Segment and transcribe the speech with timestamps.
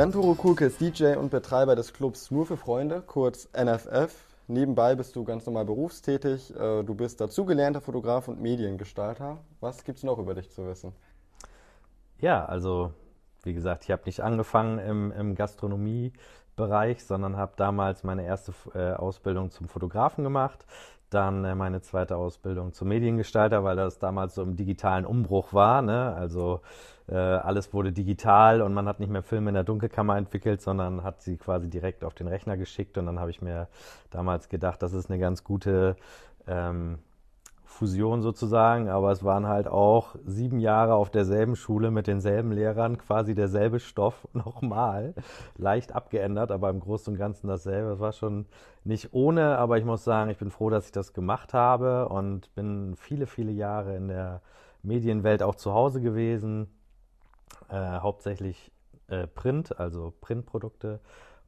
[0.00, 4.14] Jan Turo Kulke ist DJ und Betreiber des Clubs Nur für Freunde, kurz NFF.
[4.48, 6.56] Nebenbei bist du ganz normal berufstätig.
[6.56, 9.36] Äh, du bist dazugelernter Fotograf und Mediengestalter.
[9.60, 10.94] Was gibt es noch über dich zu wissen?
[12.18, 12.94] Ja, also
[13.42, 18.94] wie gesagt, ich habe nicht angefangen im, im Gastronomiebereich, sondern habe damals meine erste äh,
[18.94, 20.64] Ausbildung zum Fotografen gemacht
[21.10, 25.82] dann äh, meine zweite Ausbildung zum Mediengestalter, weil das damals so im digitalen Umbruch war.
[25.82, 26.14] Ne?
[26.14, 26.60] Also
[27.10, 31.02] äh, alles wurde digital und man hat nicht mehr Filme in der Dunkelkammer entwickelt, sondern
[31.02, 32.96] hat sie quasi direkt auf den Rechner geschickt.
[32.98, 33.68] Und dann habe ich mir
[34.10, 35.96] damals gedacht, das ist eine ganz gute
[36.46, 36.98] ähm,
[37.64, 42.98] Fusion sozusagen, aber es waren halt auch sieben Jahre auf derselben Schule mit denselben Lehrern,
[42.98, 45.14] quasi derselbe Stoff nochmal,
[45.56, 47.92] leicht abgeändert, aber im Großen und Ganzen dasselbe.
[47.92, 48.46] Es war schon
[48.84, 52.54] nicht ohne, aber ich muss sagen, ich bin froh, dass ich das gemacht habe und
[52.54, 54.42] bin viele, viele Jahre in der
[54.82, 56.68] Medienwelt auch zu Hause gewesen,
[57.68, 58.72] äh, hauptsächlich
[59.08, 61.00] äh, Print, also Printprodukte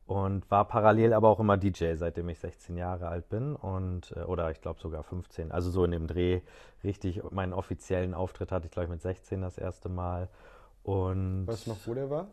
[0.07, 4.21] und war parallel aber auch immer DJ, seitdem ich 16 Jahre alt bin und äh,
[4.21, 5.53] oder ich glaube sogar 15.
[5.53, 6.41] Also so in dem Dreh
[6.85, 10.29] richtig meinen offiziellen Auftritt hatte ich glaube ich mit 16 das erste Mal.
[10.83, 12.29] Und weißt du noch, wo der war?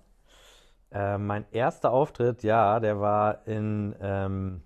[0.91, 4.61] Äh, mein erster Auftritt, ja, der war in ähm,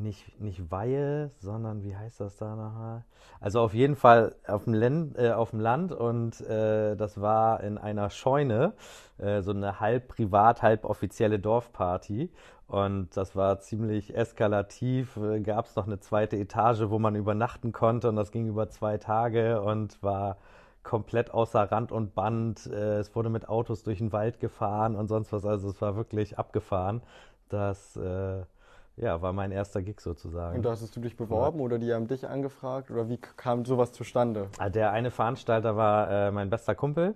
[0.00, 3.04] nicht, nicht Weihe, sondern wie heißt das da nochmal?
[3.40, 7.62] Also auf jeden Fall auf dem, Land, äh, auf dem Land und äh, das war
[7.62, 8.74] in einer Scheune,
[9.18, 12.30] äh, so eine halb privat, halb offizielle Dorfparty.
[12.66, 15.16] Und das war ziemlich eskalativ.
[15.16, 18.68] Äh, Gab es noch eine zweite Etage, wo man übernachten konnte und das ging über
[18.68, 20.36] zwei Tage und war
[20.82, 22.66] komplett außer Rand und Band.
[22.66, 25.44] Äh, es wurde mit Autos durch den Wald gefahren und sonst was.
[25.44, 27.02] Also es war wirklich abgefahren.
[27.48, 28.42] Das äh,
[29.00, 30.56] ja, war mein erster Gig sozusagen.
[30.56, 31.64] Und da hast du dich beworben ja.
[31.64, 34.48] oder die haben dich angefragt oder wie kam sowas zustande?
[34.58, 37.14] Ah, der eine Veranstalter war äh, mein bester Kumpel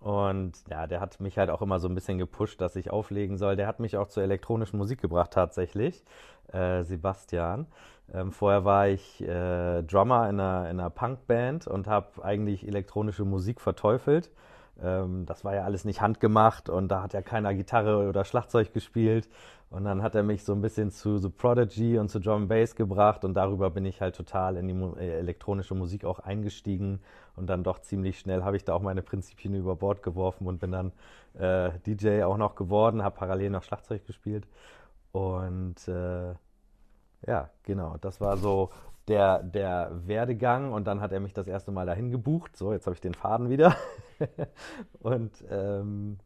[0.00, 3.36] und ja, der hat mich halt auch immer so ein bisschen gepusht, dass ich auflegen
[3.36, 3.56] soll.
[3.56, 6.02] Der hat mich auch zur elektronischen Musik gebracht tatsächlich,
[6.52, 7.66] äh, Sebastian.
[8.12, 13.24] Ähm, vorher war ich äh, Drummer in einer, in einer Punkband und habe eigentlich elektronische
[13.24, 14.30] Musik verteufelt.
[14.80, 18.72] Ähm, das war ja alles nicht handgemacht und da hat ja keiner Gitarre oder Schlagzeug
[18.72, 19.28] gespielt.
[19.70, 22.74] Und dann hat er mich so ein bisschen zu The Prodigy und zu Drum Bass
[22.74, 27.00] gebracht und darüber bin ich halt total in die äh, elektronische Musik auch eingestiegen
[27.36, 30.60] und dann doch ziemlich schnell habe ich da auch meine Prinzipien über Bord geworfen und
[30.60, 30.92] bin dann
[31.38, 34.46] äh, DJ auch noch geworden, habe parallel noch Schlagzeug gespielt
[35.12, 36.34] und äh,
[37.26, 38.70] ja, genau, das war so
[39.08, 42.56] der, der Werdegang und dann hat er mich das erste Mal dahin gebucht.
[42.56, 43.76] So, jetzt habe ich den Faden wieder.
[45.00, 46.18] und ähm,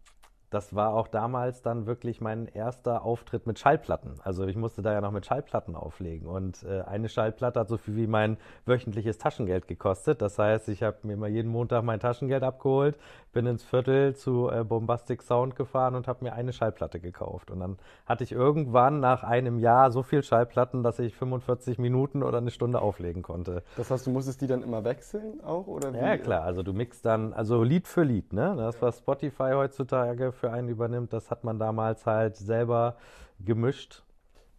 [0.51, 4.15] das war auch damals dann wirklich mein erster Auftritt mit Schallplatten.
[4.23, 6.29] Also ich musste da ja noch mit Schallplatten auflegen.
[6.29, 10.23] Und äh, eine Schallplatte hat so viel wie mein wöchentliches Taschengeld gekostet.
[10.23, 12.97] Das heißt, ich habe mir mal jeden Montag mein Taschengeld abgeholt,
[13.37, 17.51] bin ins Viertel zu äh, Bombastic Sound gefahren und habe mir eine Schallplatte gekauft.
[17.51, 17.77] Und dann
[18.07, 22.51] hatte ich irgendwann nach einem Jahr so viel Schallplatten, dass ich 45 Minuten oder eine
[22.51, 23.63] Stunde auflegen konnte.
[23.77, 25.67] Das heißt, du musstest die dann immer wechseln auch?
[25.67, 25.99] Oder wie?
[25.99, 26.45] Ja, klar.
[26.45, 28.33] Also du mixst dann, also Lied für Lied.
[28.33, 28.55] Ne?
[28.57, 32.97] Das, was Spotify heutzutage für einen übernimmt, das hat man damals halt selber
[33.39, 34.03] gemischt.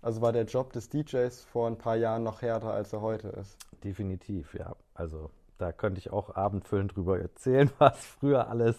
[0.03, 3.29] Also war der Job des DJs vor ein paar Jahren noch härter, als er heute
[3.29, 3.57] ist?
[3.83, 4.75] Definitiv, ja.
[4.93, 8.77] Also da könnte ich auch abendfüllend drüber erzählen, was früher alles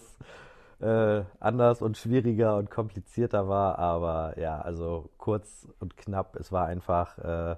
[0.79, 3.79] äh, anders und schwieriger und komplizierter war.
[3.79, 7.55] Aber ja, also kurz und knapp, es war einfach äh,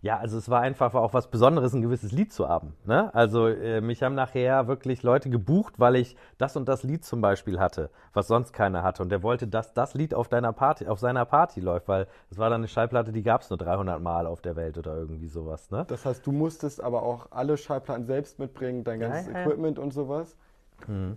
[0.00, 2.74] ja, also es war einfach auch was Besonderes, ein gewisses Lied zu haben.
[2.84, 3.12] Ne?
[3.14, 7.20] Also äh, mich haben nachher wirklich Leute gebucht, weil ich das und das Lied zum
[7.20, 9.02] Beispiel hatte, was sonst keiner hatte.
[9.02, 12.38] Und der wollte, dass das Lied auf deiner Party, auf seiner Party läuft, weil es
[12.38, 15.28] war dann eine Schallplatte, die gab es nur 300 Mal auf der Welt oder irgendwie
[15.28, 15.70] sowas.
[15.70, 15.84] Ne?
[15.88, 19.40] Das heißt, du musstest aber auch alle Schallplatten selbst mitbringen, dein ganzes ja, ja.
[19.40, 20.36] Equipment und sowas?
[20.86, 21.16] Mhm.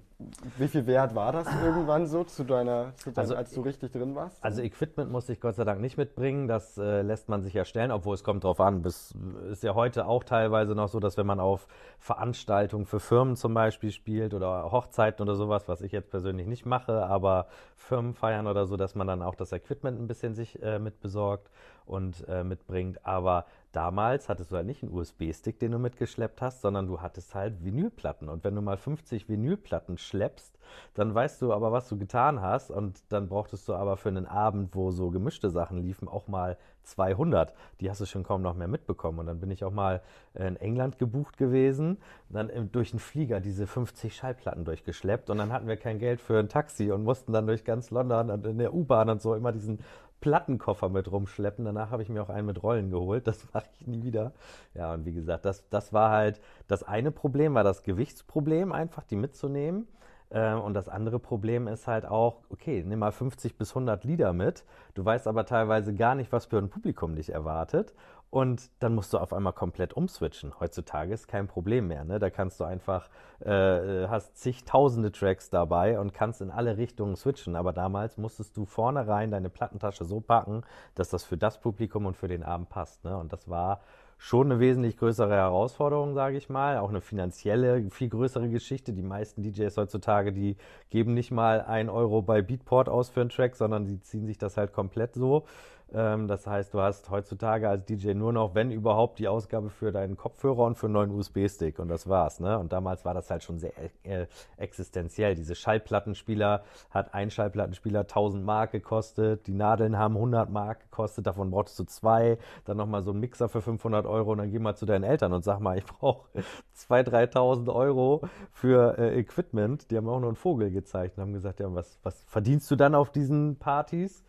[0.58, 3.92] Wie viel wert war das irgendwann so zu deiner, zu deiner also, als du richtig
[3.92, 4.44] drin warst?
[4.44, 6.48] Also Equipment musste ich Gott sei Dank nicht mitbringen.
[6.48, 8.84] Das äh, lässt man sich erstellen, obwohl es kommt drauf an.
[8.86, 9.14] Es
[9.50, 11.68] ist ja heute auch teilweise noch so, dass wenn man auf
[12.00, 16.66] Veranstaltungen für Firmen zum Beispiel spielt oder Hochzeiten oder sowas, was ich jetzt persönlich nicht
[16.66, 20.62] mache, aber Firmen feiern oder so, dass man dann auch das Equipment ein bisschen sich
[20.62, 21.50] äh, mit besorgt
[21.86, 23.06] und äh, mitbringt.
[23.06, 27.36] Aber damals hattest du halt nicht einen USB-Stick, den du mitgeschleppt hast, sondern du hattest
[27.36, 28.30] halt Vinylplatten.
[28.30, 30.58] Und wenn du mal 50 Vinylplatten schleppst,
[30.94, 32.72] dann weißt du aber, was du getan hast.
[32.72, 36.58] Und dann brauchtest du aber für einen Abend, wo so gemischte Sachen liefen, auch mal
[36.84, 37.54] 200.
[37.80, 39.20] Die hast du schon kaum noch mehr mitbekommen.
[39.20, 40.02] Und dann bin ich auch mal
[40.34, 41.98] in England gebucht gewesen,
[42.30, 45.30] dann durch einen Flieger diese 50 Schallplatten durchgeschleppt.
[45.30, 48.30] Und dann hatten wir kein Geld für ein Taxi und mussten dann durch ganz London
[48.30, 49.80] und in der U-Bahn und so immer diesen
[50.22, 51.66] Plattenkoffer mit rumschleppen.
[51.66, 53.28] Danach habe ich mir auch einen mit Rollen geholt.
[53.28, 54.32] Das mache ich nie wieder.
[54.74, 59.04] Ja, und wie gesagt, das, das war halt das eine Problem, war das Gewichtsproblem, einfach
[59.04, 59.88] die mitzunehmen.
[60.32, 64.34] Ähm, und das andere Problem ist halt auch, okay, nimm mal 50 bis 100 Lieder
[64.34, 64.64] mit.
[64.94, 67.94] Du weißt aber teilweise gar nicht, was für ein Publikum dich erwartet.
[68.30, 70.58] Und dann musst du auf einmal komplett umswitchen.
[70.58, 72.06] Heutzutage ist kein Problem mehr.
[72.06, 72.18] Ne?
[72.18, 73.10] Da kannst du einfach,
[73.42, 77.58] äh, hast zigtausende Tracks dabei und kannst in alle Richtungen switchen.
[77.58, 80.64] Aber damals musstest du vornherein deine Plattentasche so packen,
[80.96, 83.04] dass das für das Publikum und für den Abend passt.
[83.04, 83.18] Ne?
[83.18, 83.82] Und das war
[84.24, 86.78] schon eine wesentlich größere Herausforderung, sage ich mal.
[86.78, 88.94] Auch eine finanzielle, viel größere Geschichte.
[88.94, 90.58] Die meisten DJs heutzutage, die
[90.92, 94.38] geben nicht mal ein Euro bei Beatport aus für einen Track, sondern die ziehen sich
[94.38, 95.46] das halt komplett so.
[95.94, 99.92] Ähm, das heißt, du hast heutzutage als DJ nur noch, wenn überhaupt, die Ausgabe für
[99.92, 102.40] deinen Kopfhörer und für einen neuen USB-Stick und das war's.
[102.40, 102.58] Ne?
[102.58, 103.74] Und damals war das halt schon sehr
[104.04, 104.28] äh,
[104.58, 105.36] existenziell.
[105.36, 111.52] Diese Schallplattenspieler hat ein Schallplattenspieler 1000 Mark gekostet, die Nadeln haben 100 Mark gekostet, davon
[111.52, 114.76] brauchtest du zwei, dann nochmal so ein Mixer für 500 Euro und dann geh mal
[114.76, 116.30] zu deinen Eltern und sag mal, ich brauche
[116.78, 118.22] 2.000, 3.000 Euro
[118.52, 119.92] für äh, Equipment.
[119.92, 122.76] Die haben auch nur einen Vogel gezeigt und haben gesagt, ja, was, was verdienst du
[122.76, 124.24] dann auf diesen Partys?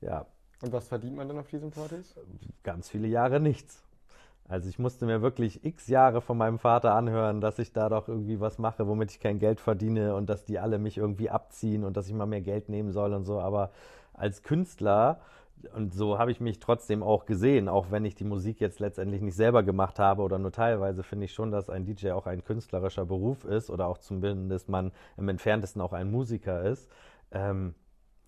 [0.00, 0.26] Ja,
[0.62, 2.14] und was verdient man dann auf diesen Partys?
[2.62, 3.82] Ganz viele Jahre nichts.
[4.50, 8.08] Also ich musste mir wirklich x Jahre von meinem Vater anhören, dass ich da doch
[8.08, 11.84] irgendwie was mache, womit ich kein Geld verdiene und dass die alle mich irgendwie abziehen
[11.84, 13.40] und dass ich mal mehr Geld nehmen soll und so.
[13.40, 13.70] Aber
[14.12, 15.20] als Künstler,
[15.74, 19.22] und so habe ich mich trotzdem auch gesehen, auch wenn ich die Musik jetzt letztendlich
[19.22, 22.42] nicht selber gemacht habe oder nur teilweise, finde ich schon, dass ein DJ auch ein
[22.42, 26.90] künstlerischer Beruf ist oder auch zumindest man im entferntesten auch ein Musiker ist.
[27.30, 27.74] Ähm,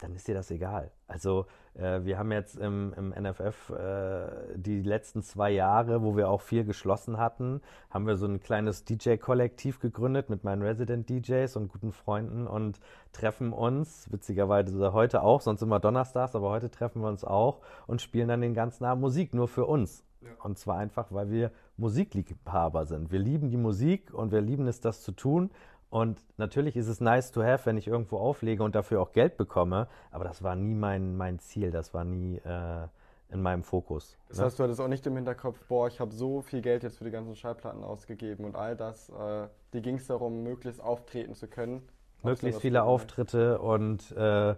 [0.03, 0.91] dann ist dir das egal.
[1.07, 6.29] Also äh, wir haben jetzt im, im NFF äh, die letzten zwei Jahre, wo wir
[6.29, 7.61] auch viel geschlossen hatten,
[7.91, 12.81] haben wir so ein kleines DJ-Kollektiv gegründet mit meinen Resident-DJs und guten Freunden und
[13.13, 18.03] treffen uns, witzigerweise heute auch, sonst immer donnerstags, aber heute treffen wir uns auch und
[18.03, 20.05] spielen dann den ganzen Abend Musik, nur für uns.
[20.23, 20.31] Ja.
[20.43, 23.11] Und zwar einfach, weil wir Musikliebhaber sind.
[23.11, 25.51] Wir lieben die Musik und wir lieben es, das zu tun.
[25.93, 29.37] Und natürlich ist es nice to have, wenn ich irgendwo auflege und dafür auch Geld
[29.37, 32.87] bekomme, aber das war nie mein, mein Ziel, das war nie äh,
[33.29, 34.17] in meinem Fokus.
[34.27, 34.45] Das ne?
[34.45, 37.05] heißt, du hattest auch nicht im Hinterkopf, boah, ich habe so viel Geld jetzt für
[37.05, 39.11] die ganzen Schallplatten ausgegeben und all das.
[39.11, 41.83] Äh, dir ging es darum, möglichst auftreten zu können.
[42.23, 44.55] Möglichst viele Auftritte und äh,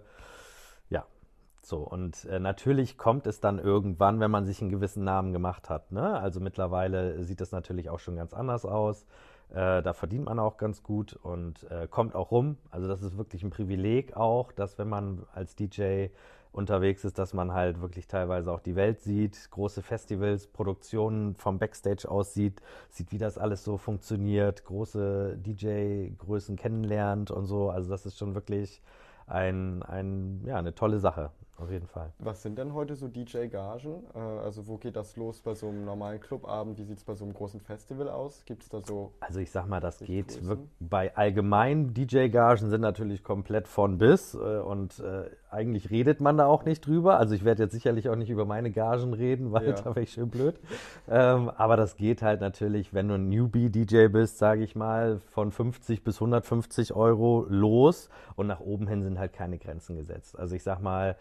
[0.89, 1.05] ja,
[1.61, 5.69] so, und äh, natürlich kommt es dann irgendwann, wenn man sich einen gewissen Namen gemacht
[5.69, 5.91] hat.
[5.91, 6.17] Ne?
[6.17, 9.05] Also mittlerweile sieht das natürlich auch schon ganz anders aus.
[9.51, 12.57] Äh, da verdient man auch ganz gut und äh, kommt auch rum.
[12.71, 16.07] Also das ist wirklich ein Privileg auch, dass wenn man als DJ
[16.51, 21.59] unterwegs ist, dass man halt wirklich teilweise auch die Welt sieht, große Festivals, Produktionen vom
[21.59, 27.69] Backstage aus sieht, sieht, wie das alles so funktioniert, große DJ-Größen kennenlernt und so.
[27.69, 28.81] Also das ist schon wirklich
[29.27, 32.11] ein, ein, ja, eine tolle Sache auf jeden Fall.
[32.19, 34.03] Was sind denn heute so DJ-Gagen?
[34.13, 36.77] Äh, also wo geht das los bei so einem normalen Clubabend?
[36.77, 38.43] Wie sieht es bei so einem großen Festival aus?
[38.45, 39.13] Gibt es da so...
[39.21, 40.41] Also ich sag mal, das geht
[40.79, 46.45] bei allgemeinen DJ-Gagen sind natürlich komplett von bis äh, und äh, eigentlich redet man da
[46.45, 47.17] auch nicht drüber.
[47.17, 49.73] Also ich werde jetzt sicherlich auch nicht über meine Gagen reden, weil ja.
[49.73, 50.59] da wäre ich schön blöd.
[51.09, 55.51] ähm, aber das geht halt natürlich, wenn du ein Newbie-DJ bist, sage ich mal, von
[55.51, 60.37] 50 bis 150 Euro los und nach oben hin sind halt keine Grenzen gesetzt.
[60.37, 61.15] Also ich sag mal,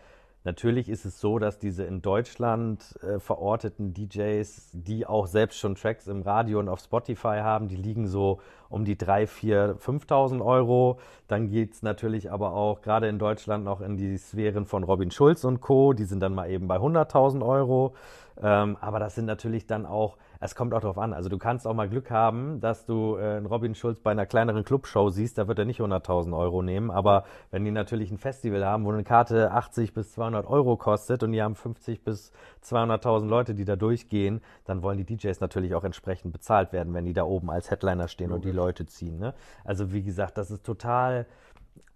[0.46, 5.74] Natürlich ist es so, dass diese in Deutschland äh, verorteten DJs, die auch selbst schon
[5.74, 10.44] Tracks im Radio und auf Spotify haben, die liegen so um die 3, 4, 5.000
[10.44, 10.98] Euro.
[11.28, 15.10] Dann geht es natürlich aber auch gerade in Deutschland noch in die Sphären von Robin
[15.10, 15.94] Schulz und Co.
[15.94, 17.94] Die sind dann mal eben bei 100.000 Euro.
[18.42, 21.14] Ähm, aber das sind natürlich dann auch es kommt auch darauf an.
[21.14, 24.26] Also du kannst auch mal Glück haben, dass du äh, einen Robin Schulz bei einer
[24.26, 26.90] kleineren Clubshow siehst, da wird er nicht 100.000 Euro nehmen.
[26.90, 31.22] Aber wenn die natürlich ein Festival haben, wo eine Karte 80 bis 200 Euro kostet
[31.22, 32.30] und die haben 50 bis
[32.62, 37.06] 200.000 Leute, die da durchgehen, dann wollen die DJs natürlich auch entsprechend bezahlt werden, wenn
[37.06, 38.44] die da oben als Headliner stehen Logisch.
[38.44, 39.18] und die Leute ziehen.
[39.18, 39.32] Ne?
[39.64, 41.24] Also wie gesagt, das ist total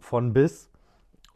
[0.00, 0.70] von bis.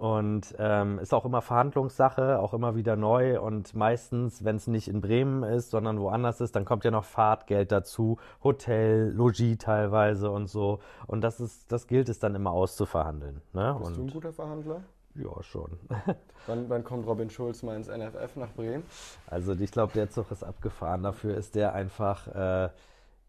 [0.02, 3.40] Und ähm, ist auch immer Verhandlungssache, auch immer wieder neu.
[3.40, 7.04] Und meistens, wenn es nicht in Bremen ist, sondern woanders ist, dann kommt ja noch
[7.04, 10.80] Fahrtgeld dazu, Hotel, Logis teilweise und so.
[11.06, 13.42] Und das ist, das gilt es dann immer auszuverhandeln.
[13.52, 13.76] Ne?
[13.78, 14.82] Bist und du ein guter Verhandler?
[15.14, 15.78] Ja, schon.
[16.49, 18.82] wann, wann kommt Robin Schulz mal ins NFF nach Bremen?
[19.28, 21.04] Also ich glaube, der Zug ist abgefahren.
[21.04, 22.71] Dafür ist der einfach äh,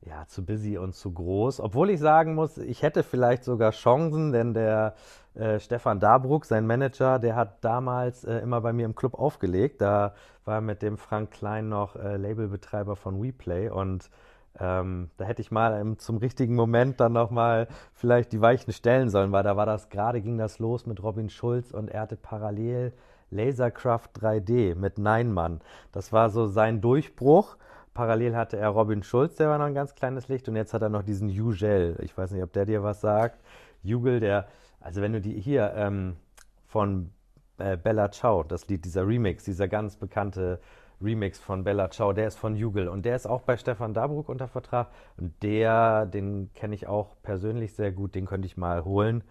[0.05, 1.59] ja, zu busy und zu groß.
[1.59, 4.95] Obwohl ich sagen muss, ich hätte vielleicht sogar Chancen, denn der
[5.35, 9.81] äh, Stefan Dabruck, sein Manager, der hat damals äh, immer bei mir im Club aufgelegt.
[9.81, 10.13] Da
[10.45, 14.09] war mit dem Frank Klein noch äh, Labelbetreiber von WePlay und
[14.59, 19.09] ähm, da hätte ich mal im, zum richtigen Moment dann nochmal vielleicht die Weichen stellen
[19.09, 22.17] sollen, weil da war das gerade, ging das los mit Robin Schulz und er hatte
[22.17, 22.93] parallel
[23.31, 25.61] Lasercraft 3D mit Neinmann.
[25.91, 27.57] Das war so sein Durchbruch.
[27.93, 30.81] Parallel hatte er Robin Schulz, der war noch ein ganz kleines Licht und jetzt hat
[30.81, 31.97] er noch diesen Ugel.
[32.01, 33.39] Ich weiß nicht, ob der dir was sagt.
[33.83, 34.47] Jugel, der
[34.79, 36.15] Also wenn du die hier ähm,
[36.67, 37.11] von
[37.57, 40.59] äh, Bella Ciao, das Lied, dieser Remix, dieser ganz bekannte
[41.01, 44.29] Remix von Bella Ciao, der ist von Jugel und der ist auch bei Stefan Dabruck
[44.29, 48.85] unter Vertrag und der, den kenne ich auch persönlich sehr gut, den könnte ich mal
[48.85, 49.23] holen.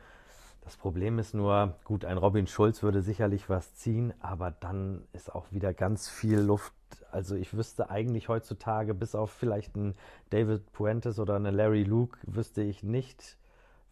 [0.61, 5.35] Das Problem ist nur, gut, ein Robin Schulz würde sicherlich was ziehen, aber dann ist
[5.35, 6.73] auch wieder ganz viel Luft.
[7.11, 9.94] Also ich wüsste eigentlich heutzutage, bis auf vielleicht einen
[10.30, 13.37] David Puentes oder einen Larry Luke, wüsste ich nicht,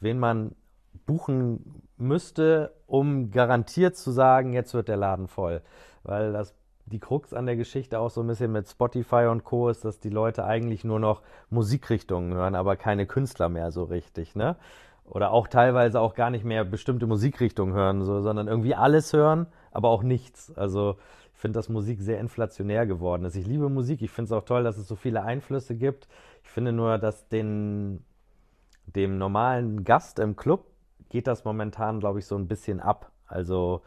[0.00, 0.54] wen man
[1.07, 5.62] buchen müsste, um garantiert zu sagen, jetzt wird der Laden voll.
[6.02, 6.54] Weil das
[6.87, 9.69] die Krux an der Geschichte auch so ein bisschen mit Spotify und Co.
[9.69, 14.35] ist, dass die Leute eigentlich nur noch Musikrichtungen hören, aber keine Künstler mehr so richtig,
[14.35, 14.57] ne?
[15.04, 19.47] Oder auch teilweise auch gar nicht mehr bestimmte Musikrichtungen hören, so, sondern irgendwie alles hören,
[19.73, 20.52] aber auch nichts.
[20.57, 20.97] Also
[21.40, 23.37] finde, dass Musik sehr inflationär geworden ist.
[23.37, 26.09] Ich liebe Musik, ich finde es auch toll, dass es so viele Einflüsse gibt.
[26.42, 28.04] Ich finde nur, dass den,
[28.87, 30.66] dem normalen Gast im Club
[31.09, 33.11] geht das momentan, glaube ich, so ein bisschen ab.
[33.26, 33.82] Also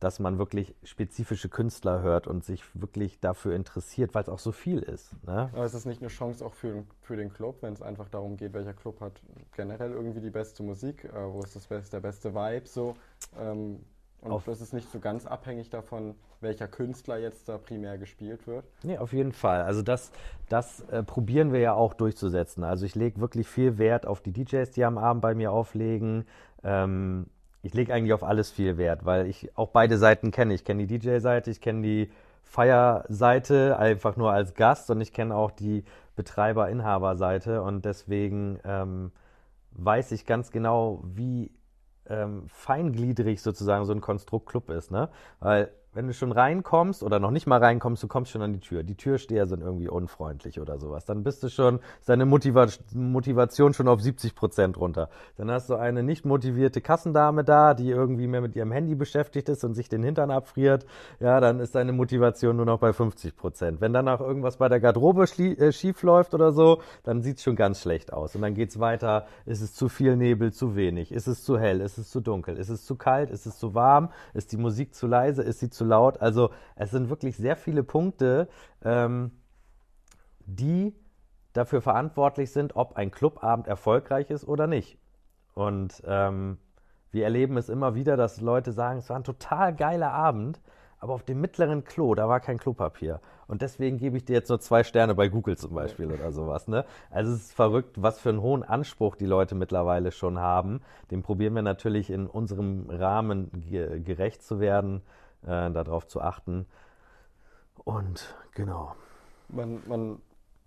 [0.00, 4.52] dass man wirklich spezifische Künstler hört und sich wirklich dafür interessiert, weil es auch so
[4.52, 5.14] viel ist.
[5.24, 5.50] Ne?
[5.52, 8.36] Aber ist das nicht eine Chance auch für, für den Club, wenn es einfach darum
[8.36, 9.20] geht, welcher Club hat
[9.54, 12.94] generell irgendwie die beste Musik, äh, wo ist das beste, der beste Vibe so?
[13.38, 13.80] Ähm,
[14.26, 18.46] und auf das ist nicht so ganz abhängig davon, welcher Künstler jetzt da primär gespielt
[18.46, 18.64] wird.
[18.82, 19.62] Nee, auf jeden Fall.
[19.62, 20.12] Also das,
[20.48, 22.64] das äh, probieren wir ja auch durchzusetzen.
[22.64, 26.26] Also ich lege wirklich viel Wert auf die DJs, die am Abend bei mir auflegen.
[26.62, 27.26] Ähm,
[27.62, 30.54] ich lege eigentlich auf alles viel Wert, weil ich auch beide Seiten kenne.
[30.54, 32.10] Ich kenne die DJ-Seite, ich kenne die
[32.44, 39.12] Feierseite einfach nur als Gast und ich kenne auch die Betreiber-Inhaber-Seite und deswegen ähm,
[39.72, 41.50] weiß ich ganz genau, wie
[42.08, 44.90] ähm, feingliedrig sozusagen so ein Konstrukt-Club ist.
[44.90, 45.08] Ne?
[45.40, 48.60] Weil wenn du schon reinkommst oder noch nicht mal reinkommst, du kommst schon an die
[48.60, 48.82] Tür.
[48.82, 51.06] Die Türsteher sind irgendwie unfreundlich oder sowas.
[51.06, 55.08] Dann bist du schon, ist deine Motiva Motivation schon auf 70 Prozent runter.
[55.38, 59.48] Dann hast du eine nicht motivierte Kassendame da, die irgendwie mehr mit ihrem Handy beschäftigt
[59.48, 60.84] ist und sich den Hintern abfriert.
[61.18, 63.80] Ja, dann ist deine Motivation nur noch bei 50 Prozent.
[63.80, 67.56] Wenn danach irgendwas bei der Garderobe äh, schief läuft oder so, dann sieht es schon
[67.56, 68.34] ganz schlecht aus.
[68.34, 69.26] Und dann geht es weiter.
[69.46, 71.10] Ist es zu viel Nebel, zu wenig?
[71.10, 71.80] Ist es zu hell?
[71.80, 72.58] Ist es zu dunkel?
[72.58, 73.30] Ist es zu kalt?
[73.30, 74.10] Ist es zu warm?
[74.34, 75.42] Ist die Musik zu leise?
[75.42, 76.20] Ist sie zu laut.
[76.20, 78.48] Also es sind wirklich sehr viele Punkte,
[78.84, 79.32] ähm,
[80.46, 80.94] die
[81.52, 84.98] dafür verantwortlich sind, ob ein Clubabend erfolgreich ist oder nicht.
[85.54, 86.58] Und ähm,
[87.10, 90.60] wir erleben es immer wieder, dass Leute sagen, es war ein total geiler Abend,
[90.98, 93.20] aber auf dem mittleren Klo, da war kein Klopapier.
[93.46, 96.68] Und deswegen gebe ich dir jetzt nur zwei Sterne bei Google zum Beispiel oder sowas.
[96.68, 96.84] Ne?
[97.10, 100.80] Also es ist verrückt, was für einen hohen Anspruch die Leute mittlerweile schon haben.
[101.10, 103.50] Dem probieren wir natürlich in unserem Rahmen
[104.04, 105.02] gerecht zu werden
[105.46, 106.66] äh, darauf zu achten.
[107.84, 108.94] Und genau.
[109.48, 110.18] Man, man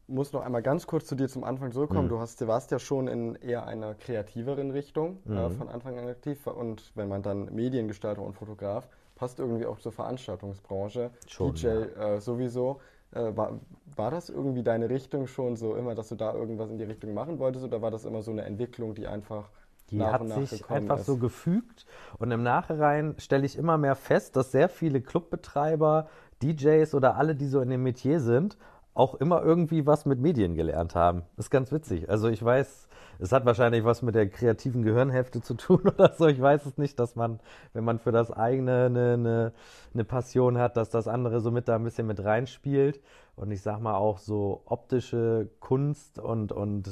[0.07, 2.05] muss noch einmal ganz kurz zu dir zum Anfang zurückkommen.
[2.05, 2.09] Mhm.
[2.09, 5.37] Du, hast, du warst ja schon in eher einer kreativeren Richtung äh, mhm.
[5.37, 6.45] äh, von Anfang an aktiv.
[6.47, 11.11] Und wenn man dann Mediengestalter und Fotograf, passt irgendwie auch zur Veranstaltungsbranche.
[11.27, 12.15] Schon, DJ ja.
[12.15, 12.79] äh, sowieso.
[13.11, 13.59] Äh, war,
[13.95, 17.13] war das irgendwie deine Richtung schon so immer, dass du da irgendwas in die Richtung
[17.13, 17.65] machen wolltest?
[17.65, 19.49] Oder war das immer so eine Entwicklung, die einfach
[19.91, 21.05] die hat sich einfach ist.
[21.05, 21.85] so gefügt.
[22.17, 26.07] Und im Nachhinein stelle ich immer mehr fest, dass sehr viele Clubbetreiber,
[26.41, 28.57] DJs oder alle, die so in dem Metier sind,
[28.93, 31.23] auch immer irgendwie was mit Medien gelernt haben.
[31.35, 32.09] Das ist ganz witzig.
[32.09, 36.27] Also ich weiß, es hat wahrscheinlich was mit der kreativen Gehirnhälfte zu tun oder so.
[36.27, 37.39] Ich weiß es nicht, dass man,
[37.73, 39.53] wenn man für das eigene eine, eine,
[39.93, 43.01] eine Passion hat, dass das andere so mit da ein bisschen mit reinspielt.
[43.39, 46.89] Und ich sag mal auch so optische Kunst und, und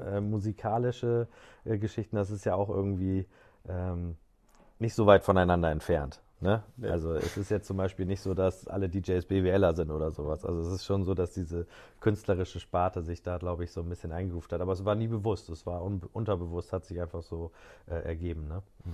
[0.00, 1.26] äh, musikalische
[1.64, 3.26] äh, Geschichten, das ist ja auch irgendwie
[3.68, 4.16] ähm,
[4.78, 6.22] nicht so weit voneinander entfernt.
[6.38, 6.62] Ne?
[6.76, 6.90] Ja.
[6.90, 10.44] Also es ist jetzt zum Beispiel nicht so, dass alle DJs BWLer sind oder sowas.
[10.44, 11.66] Also es ist schon so, dass diese
[11.98, 14.60] künstlerische Sparte sich da, glaube ich, so ein bisschen eingerufen hat.
[14.60, 17.50] Aber es war nie bewusst, es war un unterbewusst, hat sich einfach so
[17.88, 18.46] äh, ergeben.
[18.46, 18.62] Ne?
[18.84, 18.92] Mhm.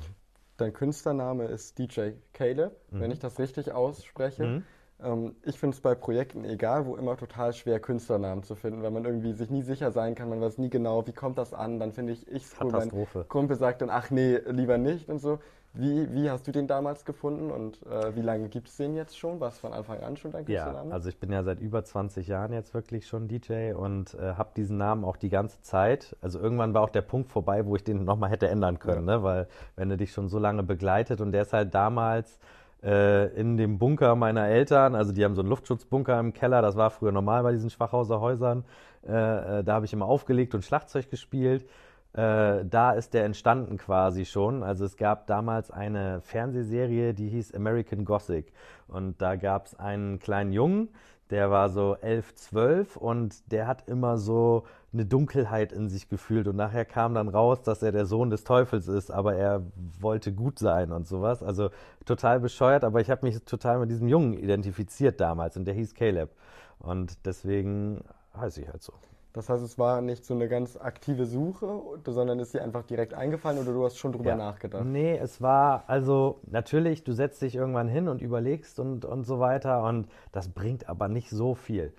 [0.57, 3.01] Dein Künstlername ist DJ Caleb, mhm.
[3.01, 4.45] wenn ich das richtig ausspreche.
[4.45, 4.65] Mhm.
[5.03, 8.91] Ähm, ich finde es bei Projekten egal, wo immer total schwer Künstlernamen zu finden, weil
[8.91, 11.79] man irgendwie sich nie sicher sein kann, man weiß nie genau, wie kommt das an.
[11.79, 12.91] Dann finde ich, ich cool, mein
[13.29, 15.39] Kumpel sagt dann, ach nee, lieber nicht und so.
[15.75, 19.17] Wie, wie hast du den damals gefunden und äh, wie lange gibt es den jetzt
[19.19, 19.39] schon?
[19.39, 20.89] Was von Anfang an schon dein Künstlername?
[20.89, 24.33] Ja, also ich bin ja seit über 20 Jahren jetzt wirklich schon DJ und äh,
[24.35, 26.17] habe diesen Namen auch die ganze Zeit.
[26.23, 29.19] Also irgendwann war auch der Punkt vorbei, wo ich den nochmal hätte ändern können, ja.
[29.19, 29.23] ne?
[29.23, 32.39] weil wenn er dich schon so lange begleitet und der ist halt damals
[32.83, 36.77] äh, in dem Bunker meiner Eltern, also die haben so einen Luftschutzbunker im Keller, das
[36.77, 38.65] war früher normal bei diesen Schwachhauser Häusern,
[39.07, 41.67] äh, äh, da habe ich immer aufgelegt und Schlagzeug gespielt
[42.15, 44.63] äh, da ist der entstanden quasi schon.
[44.63, 48.53] Also es gab damals eine Fernsehserie, die hieß American Gothic.
[48.87, 50.89] Und da gab es einen kleinen Jungen,
[51.31, 56.49] der war so 11, 12 und der hat immer so eine Dunkelheit in sich gefühlt
[56.49, 59.63] und nachher kam dann raus, dass er der Sohn des Teufels ist, aber er
[60.01, 61.43] wollte gut sein und sowas.
[61.43, 61.71] Also
[62.07, 65.95] total bescheuert, aber ich habe mich total mit diesem Jungen identifiziert damals und der hieß
[65.95, 66.31] Caleb
[66.79, 68.03] und deswegen
[68.35, 68.95] heiße ich halt so.
[69.39, 73.15] Das heißt, es war nicht so eine ganz aktive Suche, sondern ist dir einfach direkt
[73.15, 74.37] eingefallen oder du hast schon drüber ja.
[74.37, 74.85] nachgedacht?
[74.85, 79.39] Nee, es war also natürlich, du setzt dich irgendwann hin und überlegst und, und so
[79.39, 81.93] weiter und das bringt aber nicht so viel.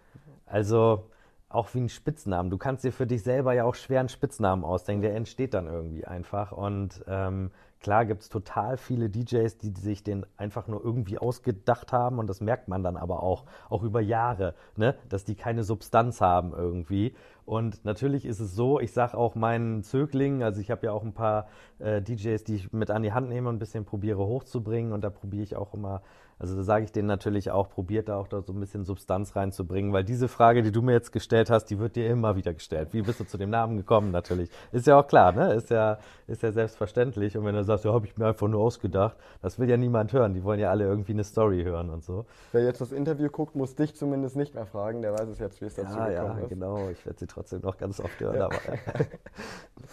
[0.47, 1.05] Also
[1.47, 2.51] auch wie ein Spitznamen.
[2.51, 5.67] Du kannst dir für dich selber ja auch schwer einen Spitznamen ausdenken, der entsteht dann
[5.67, 10.83] irgendwie einfach und ähm, Klar gibt es total viele DJs, die sich den einfach nur
[10.83, 14.95] irgendwie ausgedacht haben und das merkt man dann aber auch, auch über Jahre, ne?
[15.07, 17.15] dass die keine Substanz haben irgendwie.
[17.45, 21.03] Und natürlich ist es so, ich sage auch meinen Zöglingen, also ich habe ja auch
[21.03, 21.47] ein paar
[21.79, 25.01] äh, DJs, die ich mit an die Hand nehme und ein bisschen probiere hochzubringen und
[25.01, 26.01] da probiere ich auch immer
[26.39, 29.35] also da sage ich denen natürlich auch, probiert da auch da so ein bisschen Substanz
[29.35, 32.53] reinzubringen, weil diese Frage, die du mir jetzt gestellt hast, die wird dir immer wieder
[32.53, 32.93] gestellt.
[32.93, 34.49] Wie bist du zu dem Namen gekommen natürlich?
[34.71, 35.53] Ist ja auch klar, ne?
[35.53, 37.37] Ist ja, ist ja selbstverständlich.
[37.37, 40.13] Und wenn du sagst, ja, habe ich mir einfach nur ausgedacht, das will ja niemand
[40.13, 40.33] hören.
[40.33, 42.25] Die wollen ja alle irgendwie eine Story hören und so.
[42.53, 45.01] Wer jetzt das Interview guckt, muss dich zumindest nicht mehr fragen.
[45.01, 46.41] Der weiß es jetzt, wie es dazu ja, gekommen ja, ist.
[46.43, 46.89] Ja, genau.
[46.89, 48.37] Ich werde sie trotzdem noch ganz oft hören.
[48.37, 48.45] Ja.
[48.45, 48.55] Aber,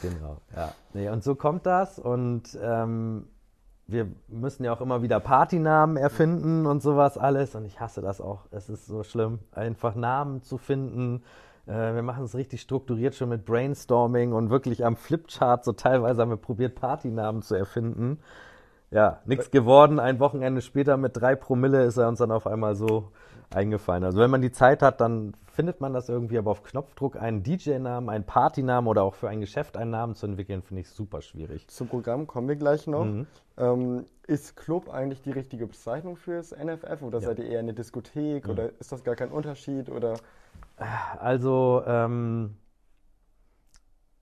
[0.01, 0.73] genau, ja.
[0.95, 3.27] Nee, und so kommt das und ähm,
[3.89, 7.55] wir müssen ja auch immer wieder Partynamen erfinden und sowas alles.
[7.55, 8.47] Und ich hasse das auch.
[8.51, 11.23] Es ist so schlimm, einfach Namen zu finden.
[11.67, 16.23] Äh, wir machen es richtig strukturiert schon mit Brainstorming und wirklich am Flipchart so teilweise
[16.23, 18.19] haben wir probiert, Partynamen zu erfinden.
[18.91, 20.01] Ja, nichts geworden.
[20.01, 23.11] Ein Wochenende später mit drei Promille ist er uns dann auf einmal so
[23.51, 24.05] eingefallen.
[24.05, 27.43] Also wenn man die Zeit hat, dann findet man das irgendwie, aber auf Knopfdruck einen
[27.43, 31.23] DJ-Namen, einen Partynamen oder auch für ein Geschäft einen Namen zu entwickeln, finde ich super
[31.23, 31.67] schwierig.
[31.69, 33.05] Zum Programm kommen wir gleich noch.
[33.05, 33.27] Mhm.
[33.57, 37.27] Ähm, ist Club eigentlich die richtige Bezeichnung fürs NFF oder ja.
[37.27, 38.51] seid ihr eher eine Diskothek mhm.
[38.51, 40.15] oder ist das gar kein Unterschied oder?
[41.19, 42.57] Also ähm,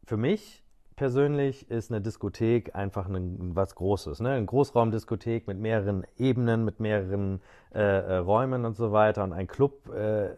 [0.04, 0.63] für mich
[0.96, 4.20] persönlich ist eine Diskothek einfach ein, was Großes.
[4.20, 4.30] Ne?
[4.30, 7.40] Eine Großraumdiskothek mit mehreren Ebenen, mit mehreren
[7.74, 9.24] äh, äh, Räumen und so weiter.
[9.24, 10.30] Und ein Club äh,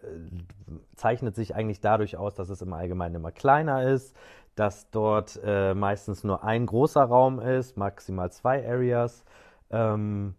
[0.95, 4.17] zeichnet sich eigentlich dadurch aus, dass es im Allgemeinen immer kleiner ist,
[4.55, 9.25] dass dort äh, meistens nur ein großer Raum ist, maximal zwei Areas.
[9.71, 10.35] Ähm,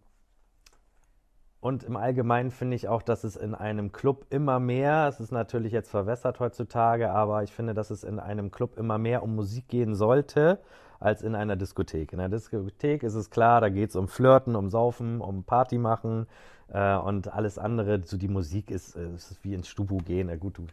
[1.60, 5.32] und im Allgemeinen finde ich auch, dass es in einem Club immer mehr, es ist
[5.32, 9.34] natürlich jetzt verwässert heutzutage, aber ich finde, dass es in einem Club immer mehr um
[9.34, 10.60] Musik gehen sollte
[11.00, 12.12] als in einer Diskothek.
[12.12, 15.78] In einer Diskothek ist es klar, da geht es um Flirten, um Saufen, um Party
[15.78, 16.26] machen
[16.68, 18.02] äh, und alles andere.
[18.04, 20.28] So die Musik ist, äh, ist wie ins Stubu gehen.
[20.28, 20.66] Ja, gut, du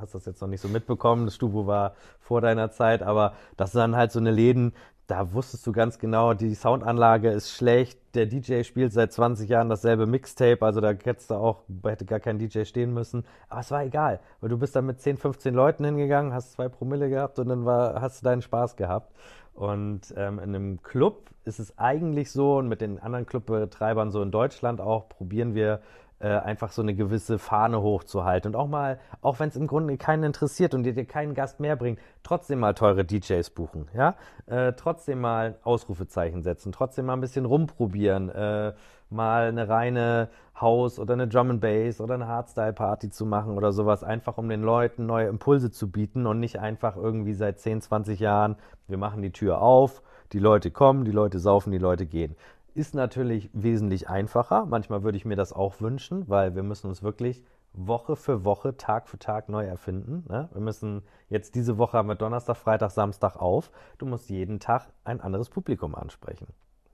[0.00, 1.26] hast das jetzt noch nicht so mitbekommen.
[1.26, 4.72] Das Stubu war vor deiner Zeit, aber das sind dann halt so eine Läden,
[5.10, 9.68] da wusstest du ganz genau, die Soundanlage ist schlecht, der DJ spielt seit 20 Jahren
[9.68, 13.24] dasselbe Mixtape, also da hättest du auch, hätte gar kein DJ stehen müssen.
[13.48, 16.68] Aber es war egal, weil du bist dann mit 10, 15 Leuten hingegangen, hast zwei
[16.68, 19.12] Promille gehabt und dann war, hast du deinen Spaß gehabt.
[19.52, 24.22] Und ähm, in einem Club ist es eigentlich so, und mit den anderen Clubbetreibern so
[24.22, 25.80] in Deutschland auch, probieren wir
[26.28, 28.54] einfach so eine gewisse Fahne hochzuhalten.
[28.54, 31.60] Und auch mal, auch wenn es im Grunde keinen interessiert und dir, dir keinen Gast
[31.60, 33.88] mehr bringt, trotzdem mal teure DJs buchen.
[33.94, 34.16] Ja?
[34.46, 38.28] Äh, trotzdem mal Ausrufezeichen setzen, trotzdem mal ein bisschen rumprobieren.
[38.28, 38.72] Äh,
[39.10, 40.28] mal eine reine
[40.60, 44.38] House oder eine Drum and Bass oder eine Hardstyle Party zu machen oder sowas, einfach
[44.38, 48.56] um den Leuten neue Impulse zu bieten und nicht einfach irgendwie seit 10, 20 Jahren,
[48.86, 50.02] wir machen die Tür auf,
[50.32, 52.36] die Leute kommen, die Leute saufen, die Leute gehen.
[52.74, 54.64] Ist natürlich wesentlich einfacher.
[54.66, 58.76] Manchmal würde ich mir das auch wünschen, weil wir müssen uns wirklich Woche für Woche,
[58.76, 60.24] Tag für Tag neu erfinden.
[60.28, 60.48] Ne?
[60.52, 63.70] Wir müssen jetzt diese Woche haben wir Donnerstag, Freitag, Samstag auf.
[63.98, 66.48] Du musst jeden Tag ein anderes Publikum ansprechen.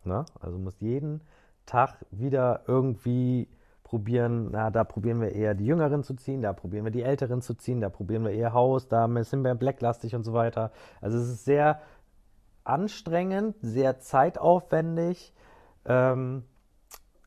[0.04, 0.24] Ne?
[0.40, 1.22] Also musst jeden
[1.64, 3.48] Tag wieder irgendwie
[3.82, 7.40] probieren, na, da probieren wir eher die Jüngeren zu ziehen, da probieren wir die Älteren
[7.40, 10.72] zu ziehen, da probieren wir eher Haus, da sind wir blacklastig und so weiter.
[11.00, 11.80] Also es ist sehr
[12.64, 15.32] anstrengend, sehr zeitaufwendig
[15.88, 16.44] ähm,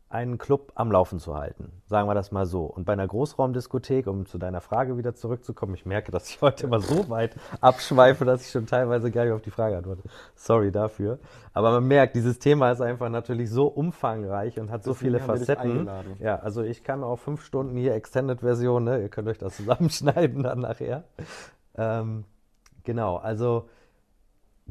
[0.10, 1.72] einen Club am Laufen zu halten.
[1.86, 2.63] Sagen wir das mal so.
[2.63, 6.65] Und bei einer Großraumdiskothek, um zu deiner Frage wieder zurückzukommen, ich merke, dass ich heute
[6.65, 10.02] immer so weit abschweife, dass ich schon teilweise gar nicht auf die Frage antworte.
[10.34, 11.19] Sorry dafür.
[11.54, 15.88] Aber man merkt, dieses Thema ist einfach natürlich so umfangreich und hat so viele Facetten.
[16.19, 19.02] Ja, also ich kann auch fünf Stunden hier Extended-Version, ne?
[19.02, 21.04] ihr könnt euch das zusammenschneiden dann nachher.
[21.76, 22.26] Ähm,
[22.84, 23.69] genau, also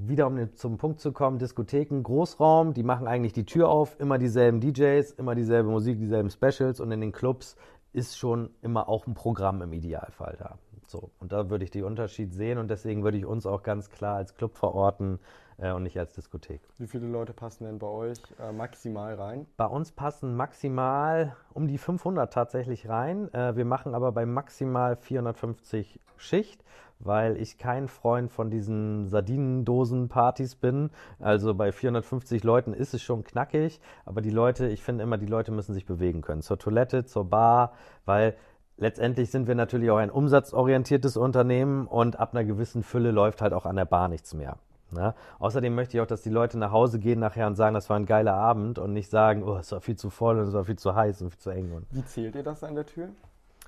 [0.07, 4.19] wieder um zum Punkt zu kommen, Diskotheken, Großraum, die machen eigentlich die Tür auf, immer
[4.19, 6.81] dieselben DJs, immer dieselbe Musik, dieselben Specials.
[6.81, 7.57] Und in den Clubs
[7.93, 10.59] ist schon immer auch ein Programm im Idealfall da.
[10.87, 12.59] So, und da würde ich den Unterschied sehen.
[12.59, 15.19] Und deswegen würde ich uns auch ganz klar als Club verorten
[15.59, 16.61] äh, und nicht als Diskothek.
[16.79, 19.47] Wie viele Leute passen denn bei euch äh, maximal rein?
[19.57, 23.33] Bei uns passen maximal um die 500 tatsächlich rein.
[23.35, 26.65] Äh, wir machen aber bei maximal 450 Schicht,
[27.01, 30.91] weil ich kein Freund von diesen Sardinendosen-Partys bin.
[31.19, 35.27] Also bei 450 Leuten ist es schon knackig, aber die Leute, ich finde immer, die
[35.27, 36.43] Leute müssen sich bewegen können.
[36.43, 37.73] Zur Toilette, zur Bar,
[38.05, 38.37] weil
[38.77, 43.53] letztendlich sind wir natürlich auch ein umsatzorientiertes Unternehmen und ab einer gewissen Fülle läuft halt
[43.53, 44.59] auch an der Bar nichts mehr.
[44.91, 45.15] Ne?
[45.39, 47.99] Außerdem möchte ich auch, dass die Leute nach Hause gehen nachher und sagen, das war
[47.99, 50.65] ein geiler Abend und nicht sagen, oh, es war viel zu voll und es war
[50.65, 51.87] viel zu heiß und viel zu eng.
[51.91, 53.09] Wie zählt ihr das an der Tür?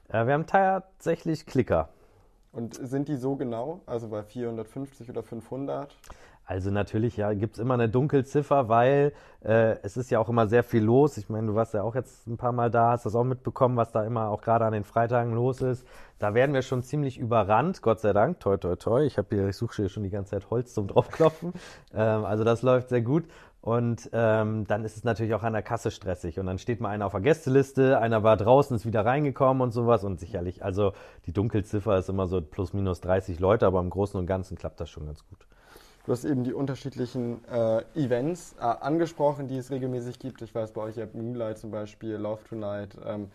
[0.09, 1.89] Äh, wir haben tatsächlich Klicker.
[2.53, 3.81] Und sind die so genau?
[3.87, 5.95] Also bei 450 oder 500?
[6.51, 9.13] Also natürlich, ja, gibt es immer eine Dunkelziffer, weil
[9.45, 11.17] äh, es ist ja auch immer sehr viel los.
[11.17, 13.77] Ich meine, du warst ja auch jetzt ein paar Mal da, hast das auch mitbekommen,
[13.77, 15.87] was da immer auch gerade an den Freitagen los ist.
[16.19, 19.05] Da werden wir schon ziemlich überrannt, Gott sei Dank, toi toi toi.
[19.05, 21.53] Ich habe hier, ich suche hier schon die ganze Zeit Holz zum draufklopfen.
[21.95, 23.27] ähm, also das läuft sehr gut.
[23.61, 26.41] Und ähm, dann ist es natürlich auch an der Kasse stressig.
[26.41, 29.71] Und dann steht mal einer auf der Gästeliste, einer war draußen, ist wieder reingekommen und
[29.71, 30.03] sowas.
[30.03, 30.95] Und sicherlich, also
[31.27, 34.81] die Dunkelziffer ist immer so plus minus 30 Leute, aber im Großen und Ganzen klappt
[34.81, 35.47] das schon ganz gut.
[36.07, 40.41] Du hast eben die unterschiedlichen äh, Events äh, angesprochen, die es regelmäßig gibt.
[40.41, 42.97] Ich weiß bei euch, ihr habt Moonlight zum Beispiel, Love Tonight.
[43.05, 43.31] Ähm,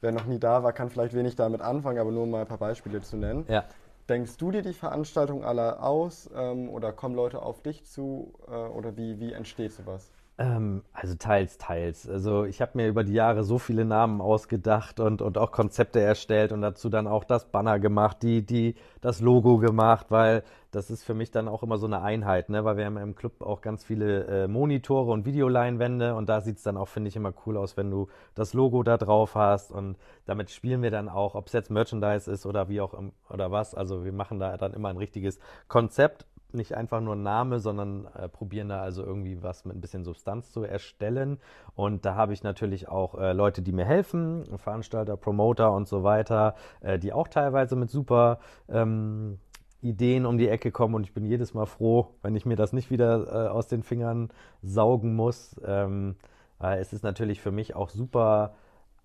[0.00, 2.58] wer noch nie da war, kann vielleicht wenig damit anfangen, aber nur mal ein paar
[2.58, 3.44] Beispiele zu nennen.
[3.48, 3.64] Ja.
[4.08, 8.52] Denkst du dir die Veranstaltung alle aus ähm, oder kommen Leute auf dich zu äh,
[8.52, 10.10] oder wie, wie entsteht sowas?
[10.38, 12.06] Ähm, also teils, teils.
[12.06, 16.00] Also ich habe mir über die Jahre so viele Namen ausgedacht und, und auch Konzepte
[16.00, 20.90] erstellt und dazu dann auch das Banner gemacht, die, die, das Logo gemacht, weil das
[20.90, 22.66] ist für mich dann auch immer so eine Einheit, ne?
[22.66, 26.58] weil wir haben im Club auch ganz viele äh, Monitore und Videoleinwände und da sieht
[26.58, 29.72] es dann auch, finde ich, immer cool aus, wenn du das Logo da drauf hast
[29.72, 29.96] und
[30.26, 32.92] damit spielen wir dann auch, ob es jetzt Merchandise ist oder wie auch
[33.30, 33.74] oder was.
[33.74, 38.28] Also wir machen da dann immer ein richtiges Konzept nicht einfach nur Name, sondern äh,
[38.28, 41.38] probieren da also irgendwie was mit ein bisschen Substanz zu erstellen.
[41.74, 46.02] Und da habe ich natürlich auch äh, Leute, die mir helfen, Veranstalter, Promoter und so
[46.02, 49.38] weiter, äh, die auch teilweise mit super ähm,
[49.82, 50.94] Ideen um die Ecke kommen.
[50.94, 53.82] Und ich bin jedes Mal froh, wenn ich mir das nicht wieder äh, aus den
[53.82, 54.30] Fingern
[54.62, 55.56] saugen muss.
[55.64, 56.16] Ähm,
[56.58, 58.54] es ist natürlich für mich auch super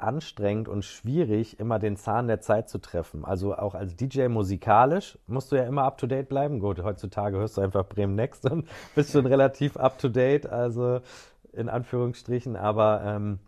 [0.01, 3.25] anstrengend und schwierig, immer den Zahn der Zeit zu treffen.
[3.25, 6.59] Also auch als DJ musikalisch musst du ja immer up to date bleiben.
[6.59, 11.01] Gut, heutzutage hörst du einfach Bremen Next und bist schon relativ up to date, also
[11.53, 12.55] in Anführungsstrichen.
[12.55, 13.39] Aber ähm,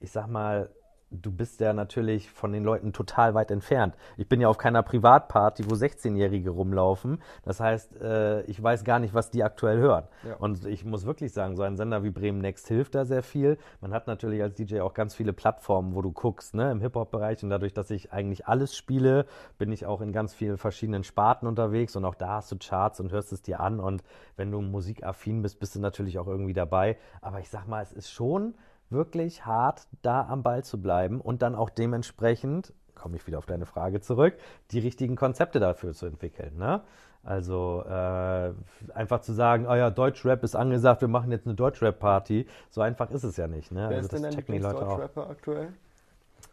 [0.00, 0.70] ich sag mal,
[1.10, 3.94] du bist ja natürlich von den Leuten total weit entfernt.
[4.16, 7.22] Ich bin ja auf keiner Privatparty, wo 16-Jährige rumlaufen.
[7.42, 10.04] Das heißt, äh, ich weiß gar nicht, was die aktuell hören.
[10.26, 10.36] Ja.
[10.36, 13.56] Und ich muss wirklich sagen, so ein Sender wie Bremen Next hilft da sehr viel.
[13.80, 17.42] Man hat natürlich als DJ auch ganz viele Plattformen, wo du guckst, ne, im Hip-Hop-Bereich.
[17.44, 19.26] Und dadurch, dass ich eigentlich alles spiele,
[19.58, 21.94] bin ich auch in ganz vielen verschiedenen Sparten unterwegs.
[21.94, 23.78] Und auch da hast du Charts und hörst es dir an.
[23.78, 24.02] Und
[24.36, 26.96] wenn du musikaffin bist, bist du natürlich auch irgendwie dabei.
[27.20, 28.54] Aber ich sag mal, es ist schon
[28.90, 33.46] wirklich hart da am Ball zu bleiben und dann auch dementsprechend, komme ich wieder auf
[33.46, 34.34] deine Frage zurück,
[34.70, 36.56] die richtigen Konzepte dafür zu entwickeln.
[36.56, 36.82] Ne?
[37.22, 38.52] Also äh,
[38.94, 42.46] einfach zu sagen, oh ja, Deutschrap ist angesagt, wir machen jetzt eine Deutschrap-Party.
[42.70, 43.72] So einfach ist es ja nicht.
[43.72, 43.86] Ne?
[43.88, 45.72] Wer also ist denn dein Lieblings-Deutschrapper aktuell?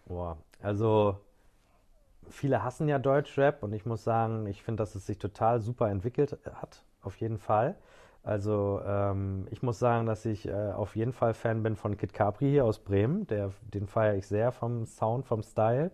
[0.07, 1.17] Boah, also
[2.29, 5.89] viele hassen ja Deutschrap und ich muss sagen, ich finde, dass es sich total super
[5.89, 7.75] entwickelt hat, auf jeden Fall.
[8.23, 12.13] Also ähm, ich muss sagen, dass ich äh, auf jeden Fall Fan bin von Kit
[12.13, 13.27] Capri hier aus Bremen.
[13.27, 15.91] Der, den feiere ich sehr vom Sound, vom Style.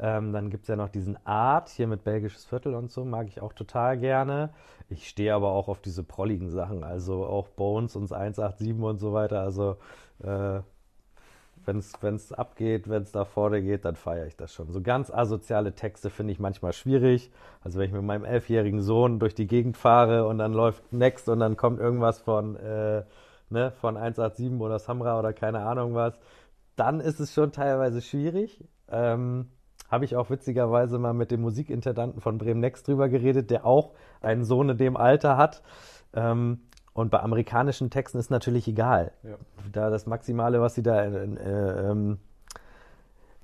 [0.00, 3.26] Ähm, dann gibt es ja noch diesen Art hier mit belgisches Viertel und so, mag
[3.28, 4.50] ich auch total gerne.
[4.88, 9.12] Ich stehe aber auch auf diese prolligen Sachen, also auch Bones und 187 und so
[9.12, 9.40] weiter.
[9.40, 9.76] Also
[10.22, 10.60] äh,
[11.68, 14.72] wenn es abgeht, wenn es da vorne geht, dann feiere ich das schon.
[14.72, 17.30] So ganz asoziale Texte finde ich manchmal schwierig.
[17.60, 21.28] Also wenn ich mit meinem elfjährigen Sohn durch die Gegend fahre und dann läuft Next
[21.28, 23.04] und dann kommt irgendwas von, äh,
[23.50, 26.18] ne, von 187 oder Samra oder keine Ahnung was,
[26.76, 28.64] dann ist es schon teilweise schwierig.
[28.90, 29.48] Ähm,
[29.90, 33.92] Habe ich auch witzigerweise mal mit dem Musikintendanten von Bremen Next drüber geredet, der auch
[34.20, 35.62] einen Sohn in dem Alter hat.
[36.14, 36.60] Ähm,
[36.98, 39.12] und bei amerikanischen Texten ist natürlich egal.
[39.22, 39.36] Ja.
[39.72, 42.18] Da das Maximale, was sie da äh, äh, ähm,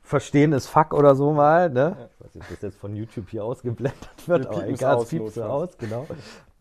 [0.03, 1.71] verstehen, ist Fuck oder so mal.
[1.71, 1.97] Ne?
[1.97, 2.07] Ja.
[2.07, 5.31] Ich weiß nicht, ob das jetzt von YouTube hier ausgeblendet wird, aber egal, es piept
[5.31, 6.05] so aus, genau.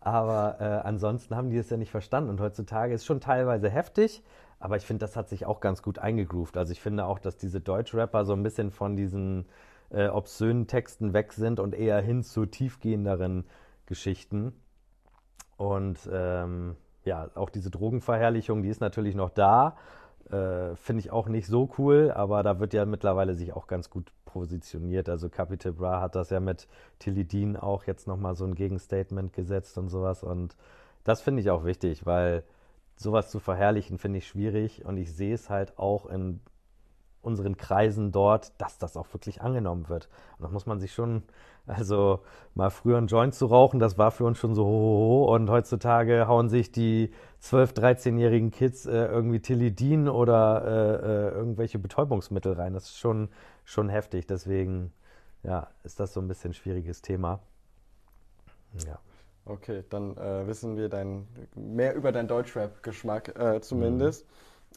[0.02, 2.30] Aber äh, ansonsten haben die es ja nicht verstanden.
[2.30, 4.22] Und heutzutage ist es schon teilweise heftig,
[4.60, 6.56] aber ich finde, das hat sich auch ganz gut eingegroovt.
[6.56, 9.46] Also ich finde auch, dass diese Deutschrapper so ein bisschen von diesen
[9.90, 13.46] äh, obszönen Texten weg sind und eher hin zu tiefgehenderen
[13.86, 14.52] Geschichten.
[15.56, 19.76] Und ähm, ja, auch diese Drogenverherrlichung, die ist natürlich noch da.
[20.30, 23.90] Äh, Finde ich auch nicht so cool, aber da wird ja mittlerweile sich auch ganz
[23.90, 25.08] gut positioniert.
[25.08, 26.66] Also Capital Bra hat das ja mit
[26.98, 30.22] Tilly Dean auch jetzt nochmal so ein Gegenstatement gesetzt und sowas.
[30.22, 30.56] Und
[31.04, 32.42] das finde ich auch wichtig, weil
[32.96, 36.40] sowas zu verherrlichen finde ich schwierig und ich sehe es halt auch in
[37.24, 40.08] unseren Kreisen dort, dass das auch wirklich angenommen wird.
[40.38, 41.22] Und da muss man sich schon,
[41.66, 42.20] also
[42.54, 46.26] mal früher einen Joint zu rauchen, das war für uns schon so hoch und heutzutage
[46.28, 47.10] hauen sich die
[47.42, 52.74] 12-, 13-jährigen Kids äh, irgendwie Tilidin oder äh, äh, irgendwelche Betäubungsmittel rein.
[52.74, 53.28] Das ist schon,
[53.64, 54.26] schon heftig.
[54.26, 54.92] Deswegen
[55.42, 57.40] ja, ist das so ein bisschen ein schwieriges Thema.
[58.86, 58.98] Ja.
[59.46, 64.26] Okay, dann äh, wissen wir dein, mehr über deinen Deutschrap-Geschmack äh, zumindest.
[64.26, 64.30] Mhm.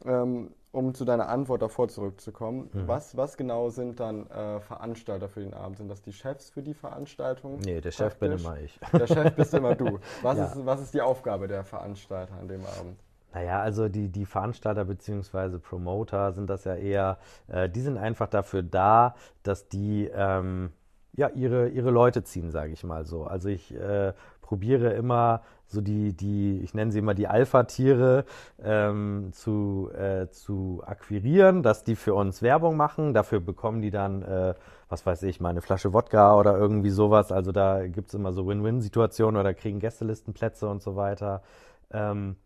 [0.06, 2.88] Ähm, um zu deiner Antwort davor zurückzukommen, mhm.
[2.88, 5.78] was, was genau sind dann äh, Veranstalter für den Abend?
[5.78, 7.60] Sind das die Chefs für die Veranstaltung?
[7.66, 8.80] Nee, der Chef bin immer ich.
[8.94, 10.00] Der Chef bist immer du.
[10.22, 10.46] Was, ja.
[10.46, 13.00] ist, was ist die Aufgabe der Veranstalter an dem Abend?
[13.34, 15.58] Naja, also die, die Veranstalter bzw.
[15.58, 20.72] Promoter sind das ja eher, äh, die sind einfach dafür da, dass die ähm,
[21.14, 23.24] ja, ihre, ihre Leute ziehen, sage ich mal so.
[23.24, 24.14] Also ich äh,
[24.48, 28.24] probiere immer so die, die, ich nenne sie immer die Alpha-Tiere
[28.64, 33.14] ähm, zu, äh, zu akquirieren, dass die für uns Werbung machen.
[33.14, 34.54] Dafür bekommen die dann, äh,
[34.88, 37.34] was weiß ich, mal eine Flasche Wodka oder irgendwie sowas.
[37.34, 41.42] Also da gibt es immer so Win-Win-Situationen oder kriegen Gästelistenplätze und so weiter.
[41.92, 42.38] Ähm,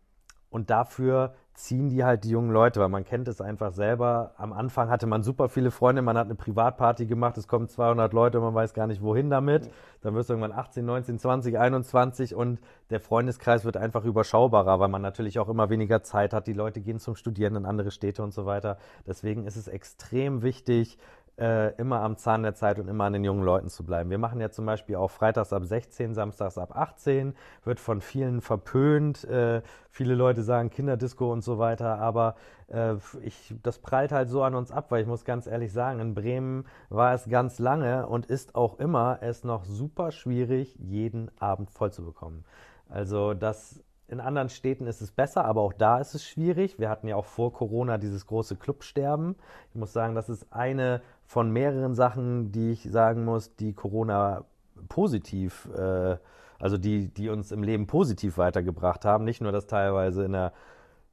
[0.50, 4.32] und dafür ziehen die halt die jungen Leute, weil man kennt es einfach selber.
[4.38, 8.14] Am Anfang hatte man super viele Freunde, man hat eine Privatparty gemacht, es kommen 200
[8.14, 9.70] Leute und man weiß gar nicht, wohin damit.
[10.02, 12.60] Dann wirst du irgendwann 18, 19, 20, 21 und
[12.90, 16.48] der Freundeskreis wird einfach überschaubarer, weil man natürlich auch immer weniger Zeit hat.
[16.48, 18.78] Die Leute gehen zum Studieren in andere Städte und so weiter.
[19.06, 20.98] Deswegen ist es extrem wichtig,
[21.38, 24.10] äh, immer am Zahn der Zeit und immer an den jungen Leuten zu bleiben.
[24.10, 28.42] Wir machen ja zum Beispiel auch freitags ab 16, samstags ab 18, wird von vielen
[28.42, 29.24] verpönt.
[29.24, 32.36] Äh, viele Leute sagen Kinderdisco und so weiter, aber
[32.68, 36.00] äh, ich, das prallt halt so an uns ab, weil ich muss ganz ehrlich sagen,
[36.00, 41.32] in Bremen war es ganz lange und ist auch immer es noch super schwierig, jeden
[41.40, 42.46] Abend voll zu bekommen.
[42.90, 46.78] Also das in anderen Städten ist es besser, aber auch da ist es schwierig.
[46.78, 49.38] Wir hatten ja auch vor Corona dieses große Clubsterben.
[49.70, 54.44] Ich muss sagen, das ist eine von mehreren Sachen, die ich sagen muss, die Corona
[54.90, 56.18] positiv, äh,
[56.60, 59.24] also die, die uns im Leben positiv weitergebracht haben.
[59.24, 60.52] Nicht nur, dass teilweise in der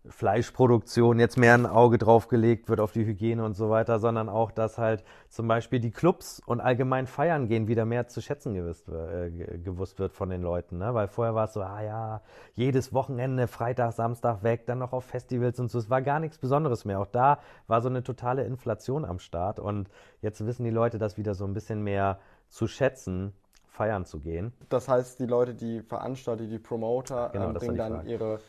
[0.07, 4.29] Fleischproduktion jetzt mehr ein Auge drauf gelegt wird auf die Hygiene und so weiter, sondern
[4.29, 8.55] auch, dass halt zum Beispiel die Clubs und allgemein Feiern gehen wieder mehr zu schätzen
[8.55, 10.79] gewusst, äh, gewusst wird von den Leuten.
[10.79, 10.95] Ne?
[10.95, 12.23] Weil vorher war es so, ah ja,
[12.55, 15.79] jedes Wochenende, Freitag, Samstag weg, dann noch auf Festivals und so.
[15.79, 17.01] Es war gar nichts Besonderes mehr.
[17.01, 19.89] Auch da war so eine totale Inflation am Start und
[20.23, 23.35] jetzt wissen die Leute das wieder so ein bisschen mehr zu schätzen
[23.79, 24.53] feiern zu gehen.
[24.71, 28.41] Das heißt, die Leute, die Veranstalter, die Promoter genau, ähm, bringen dann ihre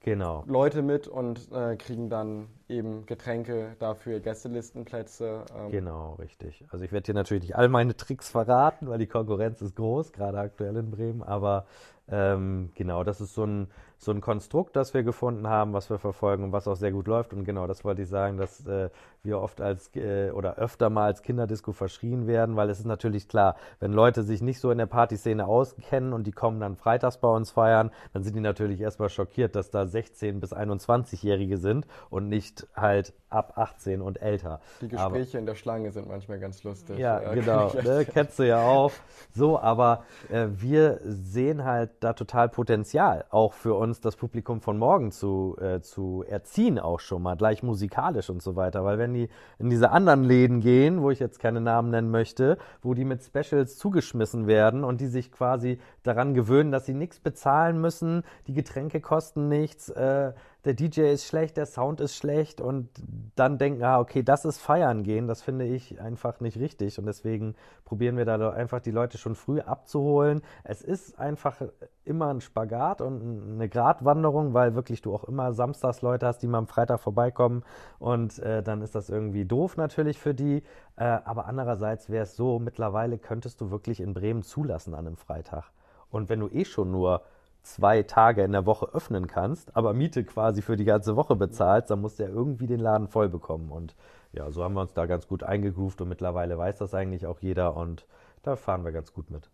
[0.00, 0.44] genau.
[0.46, 5.44] Leute mit und äh, kriegen dann eben Getränke dafür, Gästelistenplätze.
[5.56, 5.70] Ähm.
[5.70, 6.64] Genau, richtig.
[6.70, 10.12] Also ich werde dir natürlich nicht all meine Tricks verraten, weil die Konkurrenz ist groß,
[10.12, 11.66] gerade aktuell in Bremen, aber
[12.08, 13.68] ähm, genau, das ist so ein,
[14.02, 17.06] so ein Konstrukt, das wir gefunden haben, was wir verfolgen und was auch sehr gut
[17.06, 17.34] läuft.
[17.34, 18.88] Und genau, das wollte ich sagen, dass äh,
[19.22, 23.28] wir oft als äh, oder öfter mal als Kinderdisco verschrien werden, weil es ist natürlich
[23.28, 27.18] klar, wenn Leute sich nicht so in der Partyszene auskennen und die kommen dann freitags
[27.18, 31.86] bei uns feiern, dann sind die natürlich erstmal schockiert, dass da 16- bis 21-Jährige sind
[32.08, 34.60] und nicht halt ab 18 und älter.
[34.80, 36.98] Die Gespräche aber, in der Schlange sind manchmal ganz lustig.
[36.98, 38.92] Ja, ja genau, ne, kennst du ja auch.
[39.34, 44.78] So, aber äh, wir sehen halt da total Potenzial, auch für uns das Publikum von
[44.78, 48.84] morgen zu, äh, zu erziehen, auch schon mal, gleich musikalisch und so weiter.
[48.84, 52.58] Weil wenn die in diese anderen Läden gehen, wo ich jetzt keine Namen nennen möchte,
[52.82, 57.20] wo die mit Specials zugeschmissen werden und die sich quasi daran gewöhnen, dass sie nichts
[57.20, 60.32] bezahlen müssen, die Getränke kosten nichts, äh,
[60.64, 62.90] der DJ ist schlecht, der Sound ist schlecht und
[63.34, 67.06] dann denken, ah, okay, das ist feiern gehen, das finde ich einfach nicht richtig und
[67.06, 67.54] deswegen
[67.86, 70.42] probieren wir da einfach die Leute schon früh abzuholen.
[70.64, 71.62] Es ist einfach
[72.04, 76.46] immer ein Spagat und eine Gratwanderung, weil wirklich du auch immer samstags Leute hast, die
[76.46, 77.62] mal am Freitag vorbeikommen
[77.98, 80.62] und äh, dann ist das irgendwie doof natürlich für die,
[80.96, 85.16] äh, aber andererseits wäre es so, mittlerweile könntest du wirklich in Bremen zulassen an einem
[85.16, 85.72] Freitag.
[86.10, 87.22] Und wenn du eh schon nur
[87.62, 91.90] zwei Tage in der Woche öffnen kannst, aber Miete quasi für die ganze Woche bezahlst,
[91.90, 93.70] dann musst du ja irgendwie den Laden voll bekommen.
[93.70, 93.94] Und
[94.32, 97.40] ja, so haben wir uns da ganz gut eingegroovt und mittlerweile weiß das eigentlich auch
[97.40, 98.06] jeder und
[98.42, 99.50] da fahren wir ganz gut mit.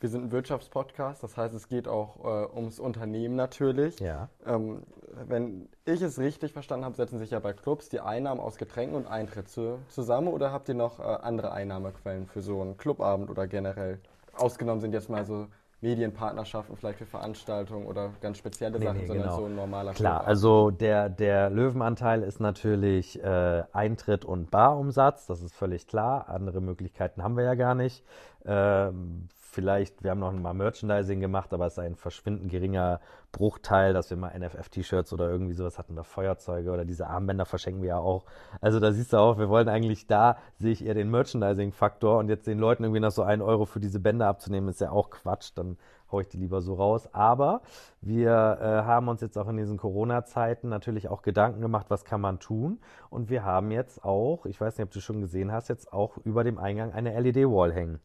[0.00, 3.98] Wir sind ein Wirtschaftspodcast, das heißt, es geht auch äh, ums Unternehmen natürlich.
[3.98, 4.28] Ja.
[4.46, 4.84] Ähm,
[5.26, 8.94] wenn ich es richtig verstanden habe, setzen sich ja bei Clubs die Einnahmen aus Getränken
[8.94, 13.28] und Eintritt zu, zusammen oder habt ihr noch äh, andere Einnahmequellen für so einen Clubabend
[13.28, 13.98] oder generell?
[14.38, 15.46] Ausgenommen sind jetzt mal so
[15.80, 19.36] Medienpartnerschaften vielleicht für Veranstaltungen oder ganz spezielle Nee, Sachen, nee, sondern genau.
[19.38, 20.28] so ein normaler Klar, Clubabend.
[20.28, 26.28] also der, der Löwenanteil ist natürlich äh, Eintritt und Barumsatz, das ist völlig klar.
[26.28, 28.04] Andere Möglichkeiten haben wir ja gar nicht.
[28.44, 33.00] Ähm, vielleicht, wir haben noch mal Merchandising gemacht, aber es ist ein verschwindend geringer
[33.32, 37.82] Bruchteil, dass wir mal NFF-T-Shirts oder irgendwie sowas hatten, oder Feuerzeuge oder diese Armbänder verschenken
[37.82, 38.24] wir ja auch.
[38.60, 42.28] Also da siehst du auch, wir wollen eigentlich da, sehe ich eher den Merchandising-Faktor und
[42.28, 45.10] jetzt den Leuten irgendwie noch so einen Euro für diese Bänder abzunehmen, ist ja auch
[45.10, 45.76] Quatsch, dann
[46.10, 47.08] haue ich die lieber so raus.
[47.12, 47.62] Aber
[48.00, 52.20] wir äh, haben uns jetzt auch in diesen Corona-Zeiten natürlich auch Gedanken gemacht, was kann
[52.20, 52.78] man tun.
[53.10, 56.16] Und wir haben jetzt auch, ich weiß nicht, ob du schon gesehen hast, jetzt auch
[56.18, 58.00] über dem Eingang eine LED-Wall hängen.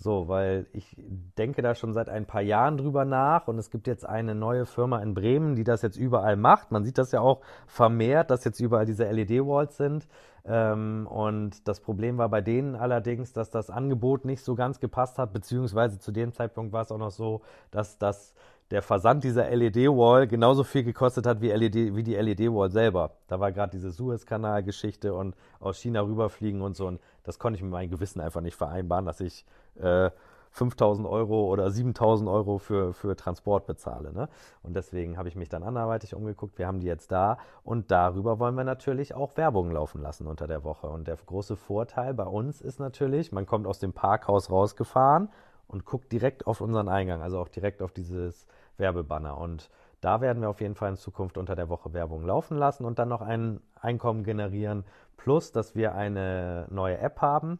[0.00, 3.88] So, weil ich denke da schon seit ein paar Jahren drüber nach und es gibt
[3.88, 6.70] jetzt eine neue Firma in Bremen, die das jetzt überall macht.
[6.70, 10.06] Man sieht das ja auch vermehrt, dass jetzt überall diese LED-Walls sind.
[10.44, 15.18] Ähm, und das Problem war bei denen allerdings, dass das Angebot nicht so ganz gepasst
[15.18, 18.34] hat, beziehungsweise zu dem Zeitpunkt war es auch noch so, dass das
[18.70, 23.16] der Versand dieser LED-Wall genauso viel gekostet hat wie, LED, wie die LED-Wall selber.
[23.26, 26.86] Da war gerade diese Suezkanal-Geschichte und aus China rüberfliegen und so.
[26.86, 29.46] Und das konnte ich mit meinem Gewissen einfach nicht vereinbaren, dass ich
[29.80, 30.10] äh,
[30.50, 34.12] 5000 Euro oder 7000 Euro für, für Transport bezahle.
[34.12, 34.28] Ne?
[34.62, 36.58] Und deswegen habe ich mich dann anderweitig umgeguckt.
[36.58, 40.46] Wir haben die jetzt da und darüber wollen wir natürlich auch Werbung laufen lassen unter
[40.46, 40.88] der Woche.
[40.88, 45.28] Und der große Vorteil bei uns ist natürlich, man kommt aus dem Parkhaus rausgefahren
[45.68, 48.46] und guckt direkt auf unseren Eingang, also auch direkt auf dieses
[48.78, 49.38] Werbebanner.
[49.38, 52.84] Und da werden wir auf jeden Fall in Zukunft unter der Woche Werbung laufen lassen
[52.84, 54.84] und dann noch ein Einkommen generieren.
[55.16, 57.58] Plus, dass wir eine neue App haben,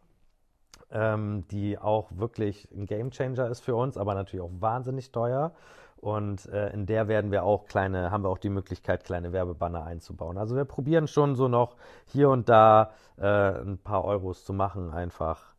[0.91, 5.51] ähm, die auch wirklich ein Gamechanger ist für uns, aber natürlich auch wahnsinnig teuer.
[5.97, 9.83] Und äh, in der werden wir auch kleine, haben wir auch die Möglichkeit, kleine Werbebanner
[9.83, 10.37] einzubauen.
[10.37, 11.75] Also wir probieren schon so noch
[12.05, 15.53] hier und da äh, ein paar Euros zu machen, einfach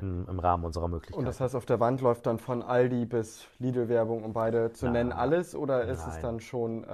[0.00, 1.18] in, im Rahmen unserer Möglichkeiten.
[1.18, 4.86] Und das heißt, auf der Wand läuft dann von Aldi bis Lidl-Werbung, um beide zu
[4.86, 5.56] Na, nennen, alles?
[5.56, 6.22] Oder ist es nein.
[6.22, 6.86] dann schon äh,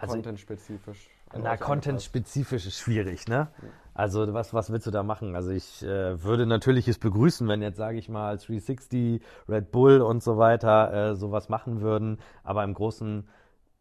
[0.00, 1.10] Also- content-spezifisch?
[1.36, 3.48] Na, content-spezifisch ist schwierig, ne?
[3.94, 5.36] Also was, was willst du da machen?
[5.36, 10.00] Also ich äh, würde natürlich es begrüßen, wenn jetzt, sage ich mal, 360, Red Bull
[10.00, 13.28] und so weiter äh, sowas machen würden, aber im Großen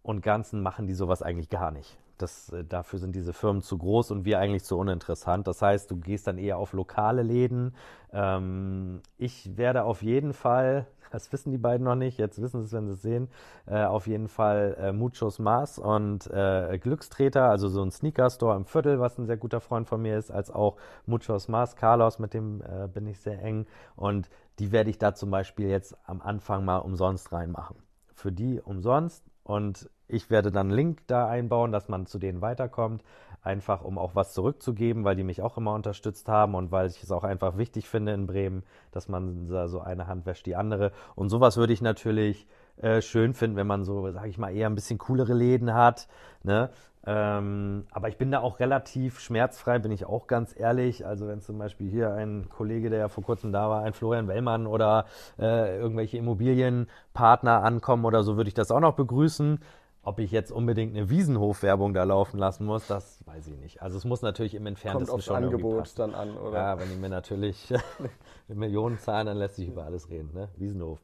[0.04, 1.98] und Ganzen machen die sowas eigentlich gar nicht.
[2.18, 5.48] Das, äh, dafür sind diese Firmen zu groß und wir eigentlich zu uninteressant.
[5.48, 7.76] Das heißt, du gehst dann eher auf lokale Läden.
[8.12, 12.68] Ähm, ich werde auf jeden Fall, das wissen die beiden noch nicht, jetzt wissen sie
[12.68, 13.30] es, wenn sie es sehen,
[13.66, 18.66] äh, auf jeden Fall äh, Muchos Mars und äh, Glückstreter, also so ein Sneaker-Store im
[18.66, 22.34] Viertel, was ein sehr guter Freund von mir ist, als auch Muchos Mars, Carlos, mit
[22.34, 23.66] dem äh, bin ich sehr eng.
[23.96, 27.78] Und die werde ich da zum Beispiel jetzt am Anfang mal umsonst reinmachen.
[28.14, 32.42] Für die umsonst und ich werde dann einen Link da einbauen, dass man zu denen
[32.42, 33.04] weiterkommt,
[33.42, 37.04] einfach um auch was zurückzugeben, weil die mich auch immer unterstützt haben und weil ich
[37.04, 40.56] es auch einfach wichtig finde in Bremen, dass man da so eine Hand wäscht die
[40.56, 40.92] andere.
[41.16, 42.48] Und sowas würde ich natürlich
[42.78, 46.08] äh, schön finden, wenn man so, sage ich mal, eher ein bisschen coolere Läden hat.
[46.44, 46.70] Ne?
[47.06, 51.06] Ähm, aber ich bin da auch relativ schmerzfrei, bin ich auch ganz ehrlich.
[51.06, 54.28] Also wenn zum Beispiel hier ein Kollege, der ja vor kurzem da war, ein Florian
[54.28, 55.06] Wellmann oder
[55.38, 59.60] äh, irgendwelche Immobilienpartner ankommen oder so, würde ich das auch noch begrüßen.
[60.06, 63.82] Ob ich jetzt unbedingt eine Wiesenhof-Werbung da laufen lassen muss, das weiß ich nicht.
[63.82, 66.58] Also es muss natürlich im Kommt Entferntesten aufs schon Angebot dann an, oder?
[66.58, 67.74] Ja, wenn die mir natürlich
[68.50, 70.30] Millionen zahlen, dann lässt sich über alles reden.
[70.34, 70.50] Ne?
[70.58, 71.00] Wiesenhof,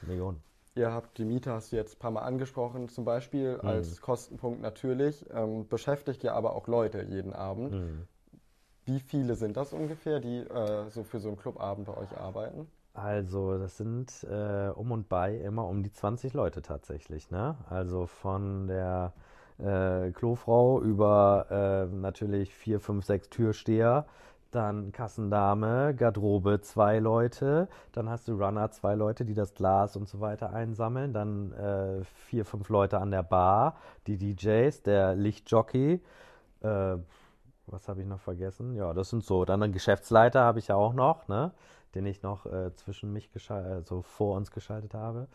[0.00, 0.42] Millionen.
[0.74, 3.68] Ihr habt die Miete, hast du jetzt ein paar Mal angesprochen, zum Beispiel Mhm.
[3.68, 5.26] als Kostenpunkt natürlich.
[5.30, 7.72] Ähm, beschäftigt ihr aber auch Leute jeden Abend.
[7.72, 8.06] Mhm.
[8.86, 12.66] Wie viele sind das ungefähr, die äh, so für so einen Clubabend bei euch arbeiten?
[12.94, 17.56] Also, das sind äh, um und bei immer um die 20 Leute tatsächlich, ne?
[17.70, 19.14] Also von der
[19.58, 21.46] äh, Klofrau über
[21.90, 24.04] äh, natürlich vier, fünf, sechs Türsteher,
[24.50, 30.06] dann Kassendame, Garderobe zwei Leute, dann hast du Runner zwei Leute, die das Glas und
[30.06, 33.76] so weiter einsammeln, dann äh, vier, fünf Leute an der Bar,
[34.06, 36.02] die DJs, der Lichtjockey,
[36.62, 36.96] äh,
[37.66, 38.74] was habe ich noch vergessen?
[38.74, 39.44] Ja, das sind so.
[39.44, 41.52] Dann einen Geschäftsleiter habe ich ja auch noch, ne?
[41.94, 45.28] Den ich noch äh, zwischen mich geschaltet, also vor uns geschaltet habe.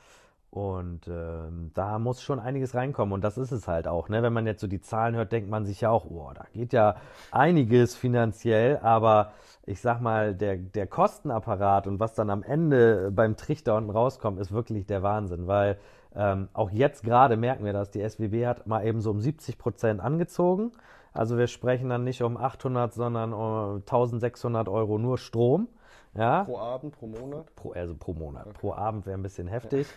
[0.50, 3.14] Und ähm, da muss schon einiges reinkommen.
[3.14, 4.24] Und das ist es halt auch, ne?
[4.24, 6.74] Wenn man jetzt so die Zahlen hört, denkt man sich ja auch, oh, da geht
[6.74, 6.96] ja
[7.32, 9.34] einiges finanziell, aber
[9.66, 14.40] ich sag mal, der, der Kostenapparat und was dann am Ende beim Trichter unten rauskommt,
[14.40, 15.78] ist wirklich der Wahnsinn, weil
[16.16, 19.58] ähm, auch jetzt gerade merken wir das, die SWB hat mal eben so um 70
[19.58, 20.72] Prozent angezogen.
[21.14, 25.68] Also wir sprechen dann nicht um 800, sondern um 1600 Euro nur Strom.
[26.14, 27.56] Ja, Pro Abend, pro Monat?
[27.56, 28.52] pro, also pro Monat.
[28.54, 29.88] Pro Abend wäre ein bisschen heftig.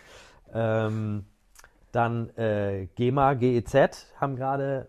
[0.53, 1.25] Ähm,
[1.91, 4.87] dann äh, GEMA, GEZ haben gerade,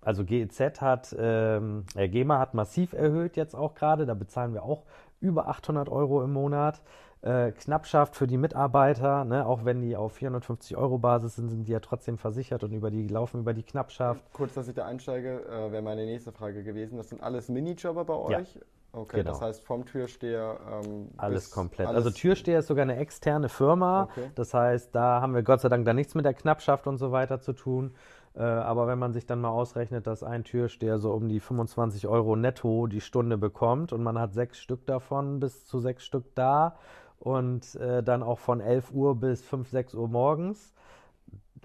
[0.00, 4.62] also GEZ hat, ähm, äh, GEMA hat massiv erhöht jetzt auch gerade, da bezahlen wir
[4.62, 4.84] auch
[5.20, 6.82] über 800 Euro im Monat.
[7.24, 9.46] Äh, Knappschaft für die Mitarbeiter, ne?
[9.46, 12.90] auch wenn die auf 450 Euro Basis sind, sind die ja trotzdem versichert und über
[12.90, 14.20] die laufen über die Knappschaft.
[14.34, 16.98] Kurz, dass ich da einsteige, äh, wäre meine nächste Frage gewesen.
[16.98, 18.54] Das sind alles Minijobber bei euch?
[18.56, 18.60] Ja.
[18.92, 19.30] Okay, Genau.
[19.32, 21.88] das heißt vom Türsteher ähm, Alles komplett.
[21.88, 24.04] alles- also Türsteher ist sogar eine externe Firma.
[24.04, 24.30] Okay.
[24.34, 27.10] Das heißt, da haben wir Gott sei Dank da nichts mit der Knappschaft und so
[27.10, 27.94] weiter zu tun.
[28.36, 32.06] Äh, aber wenn man sich dann mal ausrechnet, dass ein Türsteher so um die 25
[32.06, 36.34] Euro netto die Stunde bekommt und man hat sechs Stück davon, bis zu sechs Stück
[36.34, 36.76] da
[37.24, 40.74] und äh, dann auch von 11 Uhr bis 5, 6 Uhr morgens,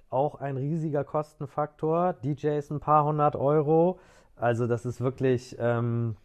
[0.09, 2.13] auch ein riesiger Kostenfaktor.
[2.13, 3.99] DJs ein paar hundert Euro.
[4.35, 5.55] Also das ist wirklich...
[5.59, 6.15] Ähm,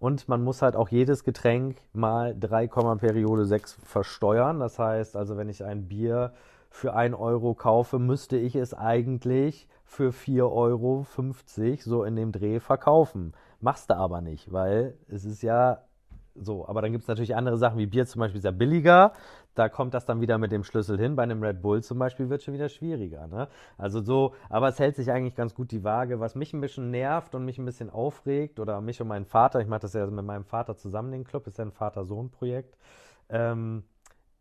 [0.00, 4.60] und man muss halt auch jedes Getränk mal 3, Periode 6 versteuern.
[4.60, 6.32] Das heißt, also wenn ich ein Bier
[6.70, 11.06] für 1 Euro kaufe, müsste ich es eigentlich für 4,50 Euro
[11.80, 13.32] so in dem Dreh verkaufen.
[13.60, 15.82] Machst du aber nicht, weil es ist ja
[16.40, 16.66] so.
[16.68, 19.12] Aber dann gibt es natürlich andere Sachen wie Bier zum Beispiel ist ja billiger.
[19.54, 21.16] Da kommt das dann wieder mit dem Schlüssel hin.
[21.16, 23.26] Bei einem Red Bull zum Beispiel wird schon wieder schwieriger.
[23.26, 23.48] Ne?
[23.76, 26.20] Also so, aber es hält sich eigentlich ganz gut die Waage.
[26.20, 29.60] Was mich ein bisschen nervt und mich ein bisschen aufregt, oder mich und meinen Vater,
[29.60, 32.76] ich mache das ja mit meinem Vater zusammen, den Club, ist ja ein Vater-Sohn-Projekt,
[33.30, 33.82] ähm,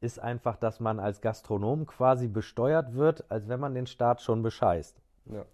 [0.01, 4.43] ist einfach, dass man als Gastronom quasi besteuert wird, als wenn man den Staat schon
[4.43, 5.01] bescheißt.
[5.31, 5.45] Ja.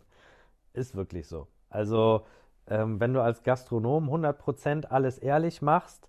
[0.74, 1.48] Ist wirklich so.
[1.70, 2.26] Also,
[2.68, 6.08] ähm, wenn du als Gastronom 100% alles ehrlich machst,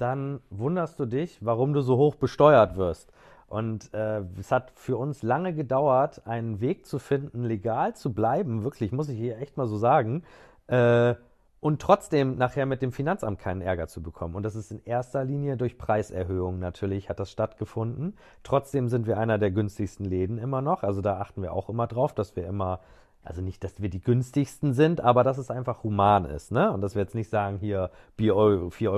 [0.00, 3.12] dann wunderst du dich, warum du so hoch besteuert wirst.
[3.48, 8.62] Und äh, es hat für uns lange gedauert, einen Weg zu finden, legal zu bleiben,
[8.62, 10.22] wirklich, muss ich hier echt mal so sagen,
[10.68, 11.14] äh,
[11.60, 14.34] und trotzdem nachher mit dem Finanzamt keinen Ärger zu bekommen.
[14.34, 18.16] Und das ist in erster Linie durch Preiserhöhungen natürlich hat das stattgefunden.
[18.42, 20.82] Trotzdem sind wir einer der günstigsten Läden immer noch.
[20.82, 22.80] Also da achten wir auch immer drauf, dass wir immer,
[23.22, 26.52] also nicht, dass wir die günstigsten sind, aber dass es einfach human ist.
[26.52, 26.72] Ne?
[26.72, 28.88] Und dass wir jetzt nicht sagen, hier Bier Euro, 4,50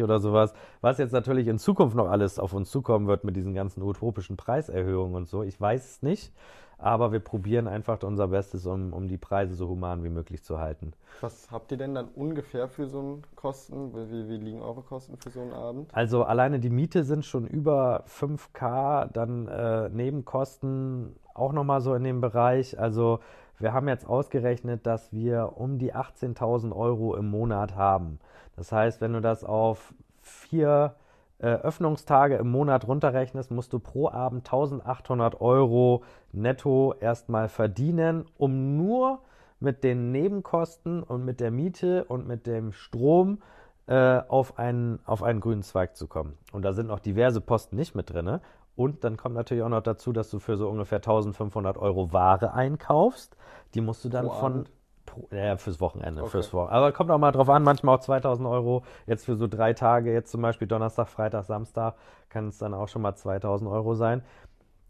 [0.00, 0.52] Euro oder sowas.
[0.82, 4.36] Was jetzt natürlich in Zukunft noch alles auf uns zukommen wird mit diesen ganzen utopischen
[4.36, 5.42] Preiserhöhungen und so.
[5.42, 6.32] Ich weiß es nicht.
[6.76, 10.58] Aber wir probieren einfach unser Bestes, um, um die Preise so human wie möglich zu
[10.58, 10.92] halten.
[11.20, 13.94] Was habt ihr denn dann ungefähr für so einen Kosten?
[13.94, 15.94] Wie, wie liegen eure Kosten für so einen Abend?
[15.94, 22.04] Also alleine die Miete sind schon über 5K, dann äh, Nebenkosten auch nochmal so in
[22.04, 22.78] dem Bereich.
[22.78, 23.20] Also
[23.58, 28.18] wir haben jetzt ausgerechnet, dass wir um die 18.000 Euro im Monat haben.
[28.56, 30.94] Das heißt, wenn du das auf vier
[31.38, 36.02] äh, Öffnungstage im Monat runterrechnest, musst du pro Abend 1800 Euro
[36.32, 39.20] netto erstmal verdienen, um nur
[39.60, 43.42] mit den Nebenkosten und mit der Miete und mit dem Strom
[43.86, 46.38] äh, auf, einen, auf einen grünen Zweig zu kommen.
[46.52, 48.40] Und da sind noch diverse Posten nicht mit drin.
[48.76, 52.54] Und dann kommt natürlich auch noch dazu, dass du für so ungefähr 1500 Euro Ware
[52.54, 53.36] einkaufst.
[53.74, 54.64] Die musst du dann Pro von.
[55.06, 56.30] Pro, ja, fürs Wochenende, Okay.
[56.30, 56.76] fürs Wochenende.
[56.76, 58.84] Aber kommt auch mal drauf an, manchmal auch 2000 Euro.
[59.06, 61.94] Jetzt für so drei Tage, jetzt zum Beispiel Donnerstag, Freitag, Samstag,
[62.30, 64.22] kann es dann auch schon mal 2000 Euro sein.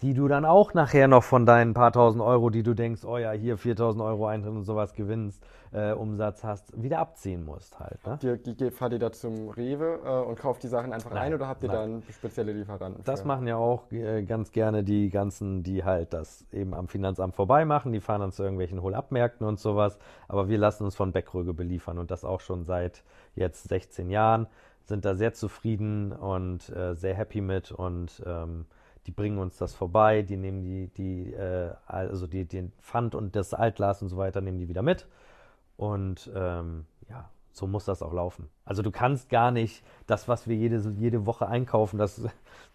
[0.03, 3.17] Die du dann auch nachher noch von deinen paar tausend Euro, die du denkst, oh
[3.17, 5.43] ja, hier 4000 Euro Eintritt und sowas gewinnst,
[5.75, 8.05] äh, Umsatz hast, wieder abziehen musst halt.
[8.07, 8.19] Ne?
[8.23, 11.35] Die, die, fahrt ihr da zum Rewe äh, und kauft die Sachen einfach Nein, rein
[11.35, 12.03] oder habt ihr nein.
[12.03, 13.03] dann spezielle Lieferanten?
[13.05, 13.29] Das für?
[13.29, 17.65] machen ja auch äh, ganz gerne die ganzen, die halt das eben am Finanzamt vorbei
[17.65, 17.93] machen.
[17.93, 19.99] Die fahren dann zu irgendwelchen Hohlabmärkten und sowas.
[20.29, 23.03] Aber wir lassen uns von Beckröge beliefern und das auch schon seit
[23.35, 24.47] jetzt 16 Jahren.
[24.85, 28.67] Sind da sehr zufrieden und äh, sehr happy mit und ähm,
[29.07, 30.23] die bringen uns das vorbei.
[30.23, 34.41] Die nehmen die, die, äh, also die, den Pfand und das Altglas und so weiter,
[34.41, 35.07] nehmen die wieder mit.
[35.77, 38.49] Und ähm, ja, so muss das auch laufen.
[38.65, 42.21] Also du kannst gar nicht das, was wir jede, jede Woche einkaufen, das,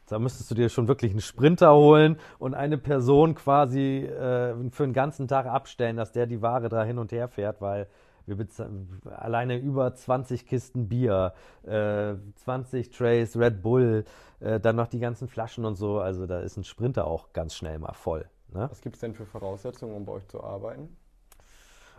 [0.08, 4.84] da müsstest du dir schon wirklich einen Sprinter holen und eine Person quasi äh, für
[4.84, 7.88] einen ganzen Tag abstellen, dass der die Ware da hin und her fährt, weil
[8.26, 14.06] wir bezahlen alleine über 20 Kisten Bier, äh, 20 Trays Red Bull,
[14.40, 16.00] äh, dann noch die ganzen Flaschen und so.
[16.00, 18.30] Also da ist ein Sprinter auch ganz schnell mal voll.
[18.54, 18.68] Ne?
[18.70, 20.96] Was gibt es denn für Voraussetzungen, um bei euch zu arbeiten?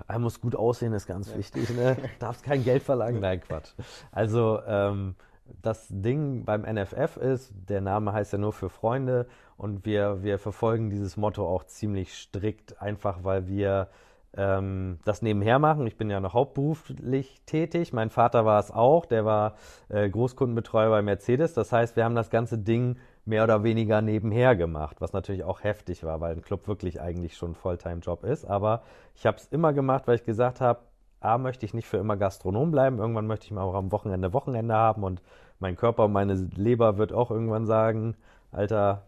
[0.08, 1.70] Er muss gut aussehen, ist ganz wichtig.
[1.70, 1.96] Ne?
[2.18, 3.20] Darfst kein Geld verlangen.
[3.20, 3.72] Nein, Quatsch.
[4.10, 5.14] Also ähm,
[5.62, 10.38] das Ding beim NFF ist, der Name heißt ja nur für Freunde und wir, wir
[10.38, 13.88] verfolgen dieses Motto auch ziemlich strikt, einfach weil wir
[14.36, 15.86] ähm, das nebenher machen.
[15.86, 17.92] Ich bin ja noch hauptberuflich tätig.
[17.92, 19.54] Mein Vater war es auch, der war
[19.88, 21.54] äh, Großkundenbetreuer bei Mercedes.
[21.54, 25.62] Das heißt, wir haben das ganze Ding mehr oder weniger nebenher gemacht, was natürlich auch
[25.62, 28.44] heftig war, weil ein Club wirklich eigentlich schon ein Volltime-Job ist.
[28.44, 28.82] Aber
[29.14, 30.80] ich habe es immer gemacht, weil ich gesagt habe,
[31.20, 32.98] A, möchte ich nicht für immer Gastronom bleiben.
[32.98, 35.22] Irgendwann möchte ich mal auch am Wochenende Wochenende haben und
[35.58, 38.16] mein Körper und meine Leber wird auch irgendwann sagen,
[38.52, 39.02] Alter,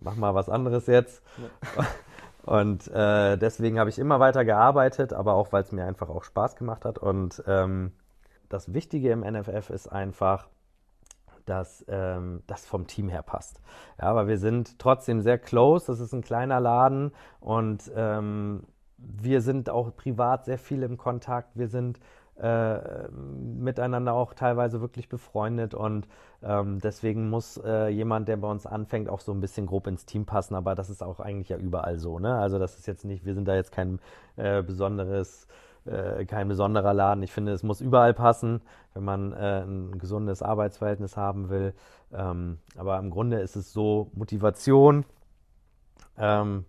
[0.00, 1.22] mach mal was anderes jetzt.
[2.44, 6.24] Und äh, deswegen habe ich immer weiter gearbeitet, aber auch, weil es mir einfach auch
[6.24, 6.98] Spaß gemacht hat.
[6.98, 7.92] Und ähm,
[8.48, 10.48] das Wichtige im NFF ist einfach,
[11.46, 13.60] dass ähm, das vom Team her passt.
[13.98, 15.86] Ja, aber wir sind trotzdem sehr close.
[15.86, 18.64] Das ist ein kleiner Laden und ähm,
[18.96, 21.56] wir sind auch privat sehr viel im Kontakt.
[21.56, 21.98] Wir sind
[22.40, 26.08] äh, miteinander auch teilweise wirklich befreundet und
[26.42, 30.04] ähm, deswegen muss äh, jemand, der bei uns anfängt, auch so ein bisschen grob ins
[30.04, 32.36] Team passen, aber das ist auch eigentlich ja überall so, ne?
[32.36, 34.00] Also das ist jetzt nicht, wir sind da jetzt kein
[34.36, 35.46] äh, besonderes
[35.86, 37.22] äh, kein besonderer Laden.
[37.22, 38.62] Ich finde, es muss überall passen,
[38.94, 41.74] wenn man äh, ein gesundes Arbeitsverhältnis haben will.
[42.12, 45.04] Ähm, aber im Grunde ist es so Motivation,
[46.16, 46.64] ähm,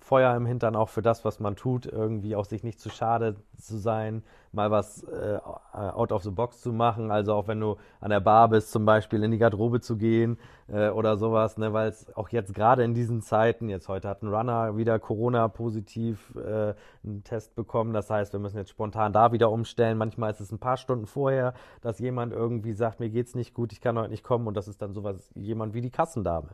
[0.00, 3.36] Feuer im Hintern auch für das, was man tut, irgendwie auch sich nicht zu schade
[3.58, 4.22] zu sein,
[4.52, 5.38] mal was äh,
[5.72, 8.84] out of the box zu machen, also auch wenn du an der Bar bist, zum
[8.84, 10.38] Beispiel in die Garderobe zu gehen
[10.68, 14.22] äh, oder sowas, ne, weil es auch jetzt gerade in diesen Zeiten, jetzt heute hat
[14.22, 16.74] ein Runner wieder Corona-positiv äh,
[17.04, 20.52] einen Test bekommen, das heißt, wir müssen jetzt spontan da wieder umstellen, manchmal ist es
[20.52, 24.10] ein paar Stunden vorher, dass jemand irgendwie sagt, mir geht's nicht gut, ich kann heute
[24.10, 24.46] nicht kommen.
[24.46, 26.50] Und das ist dann sowas, jemand wie die Kassendame.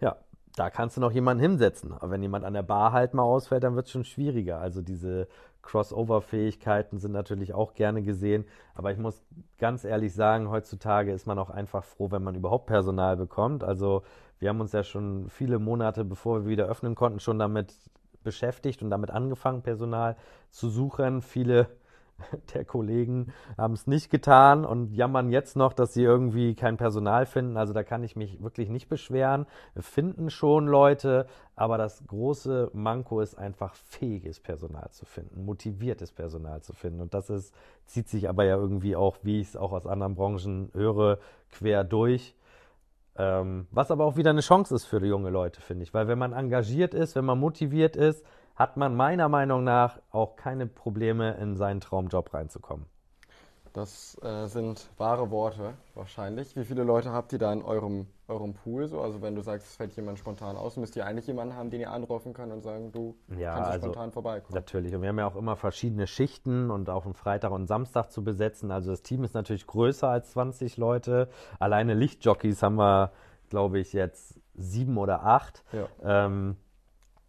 [0.00, 0.16] Ja,
[0.56, 1.92] da kannst du noch jemanden hinsetzen.
[1.92, 4.58] Aber wenn jemand an der Bar halt mal ausfällt, dann wird es schon schwieriger.
[4.58, 5.28] Also diese
[5.62, 8.44] Crossover-Fähigkeiten sind natürlich auch gerne gesehen.
[8.74, 9.22] Aber ich muss
[9.58, 13.64] ganz ehrlich sagen, heutzutage ist man auch einfach froh, wenn man überhaupt Personal bekommt.
[13.64, 14.02] Also
[14.38, 17.74] wir haben uns ja schon viele Monate, bevor wir wieder öffnen konnten, schon damit
[18.22, 20.16] beschäftigt und damit angefangen, Personal
[20.50, 21.22] zu suchen.
[21.22, 21.68] Viele
[22.54, 27.26] der Kollegen haben es nicht getan und jammern jetzt noch, dass sie irgendwie kein Personal
[27.26, 27.56] finden.
[27.56, 29.46] Also da kann ich mich wirklich nicht beschweren.
[29.74, 36.12] Wir finden schon Leute, aber das große Manko ist einfach fähiges Personal zu finden, motiviertes
[36.12, 37.00] Personal zu finden.
[37.00, 37.54] Und das ist,
[37.86, 41.18] zieht sich aber ja irgendwie auch, wie ich es auch aus anderen Branchen höre,
[41.50, 42.34] quer durch.
[43.14, 45.92] Ähm, was aber auch wieder eine Chance ist für junge Leute, finde ich.
[45.92, 48.24] Weil wenn man engagiert ist, wenn man motiviert ist,
[48.56, 52.86] hat man meiner Meinung nach auch keine Probleme, in seinen Traumjob reinzukommen.
[53.72, 56.54] Das äh, sind wahre Worte wahrscheinlich.
[56.56, 58.86] Wie viele Leute habt ihr da in eurem, eurem Pool?
[58.86, 59.00] So?
[59.00, 61.80] Also wenn du sagst, es fällt jemand spontan aus, müsst ihr eigentlich jemanden haben, den
[61.80, 64.54] ihr anrufen könnt und sagen, du ja, kannst also spontan vorbeikommen.
[64.54, 64.94] Natürlich.
[64.94, 68.22] Und wir haben ja auch immer verschiedene Schichten und auch einen Freitag und Samstag zu
[68.22, 68.70] besetzen.
[68.70, 71.28] Also das Team ist natürlich größer als 20 Leute.
[71.58, 73.12] Alleine Lichtjockeys haben wir,
[73.48, 75.64] glaube ich, jetzt sieben oder acht.
[75.72, 76.26] Ja.
[76.26, 76.56] Ähm,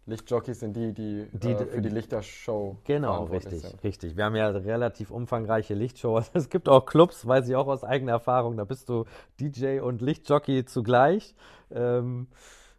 [0.06, 2.76] Lichtjockeys sind die, die, die äh, für die Lichtershow.
[2.84, 3.82] Genau, richtig, sind.
[3.82, 4.16] richtig.
[4.16, 6.30] Wir haben ja relativ umfangreiche Lichtshows.
[6.34, 9.04] Es gibt auch Clubs, weiß ich auch aus eigener Erfahrung, da bist du
[9.40, 11.34] DJ und Lichtjockey zugleich.
[11.70, 12.28] Ähm,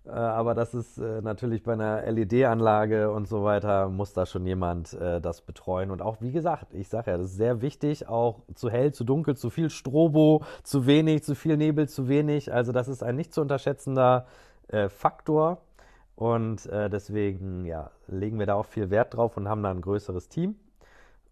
[0.05, 4.45] äh, aber das ist äh, natürlich bei einer LED-Anlage und so weiter, muss da schon
[4.45, 5.89] jemand äh, das betreuen.
[5.89, 9.03] Und auch, wie gesagt, ich sage ja, das ist sehr wichtig, auch zu hell, zu
[9.03, 12.53] dunkel, zu viel Strobo, zu wenig, zu viel Nebel, zu wenig.
[12.53, 14.27] Also das ist ein nicht zu unterschätzender
[14.67, 15.64] äh, Faktor
[16.15, 19.81] und äh, deswegen ja, legen wir da auch viel Wert drauf und haben da ein
[19.81, 20.55] größeres Team.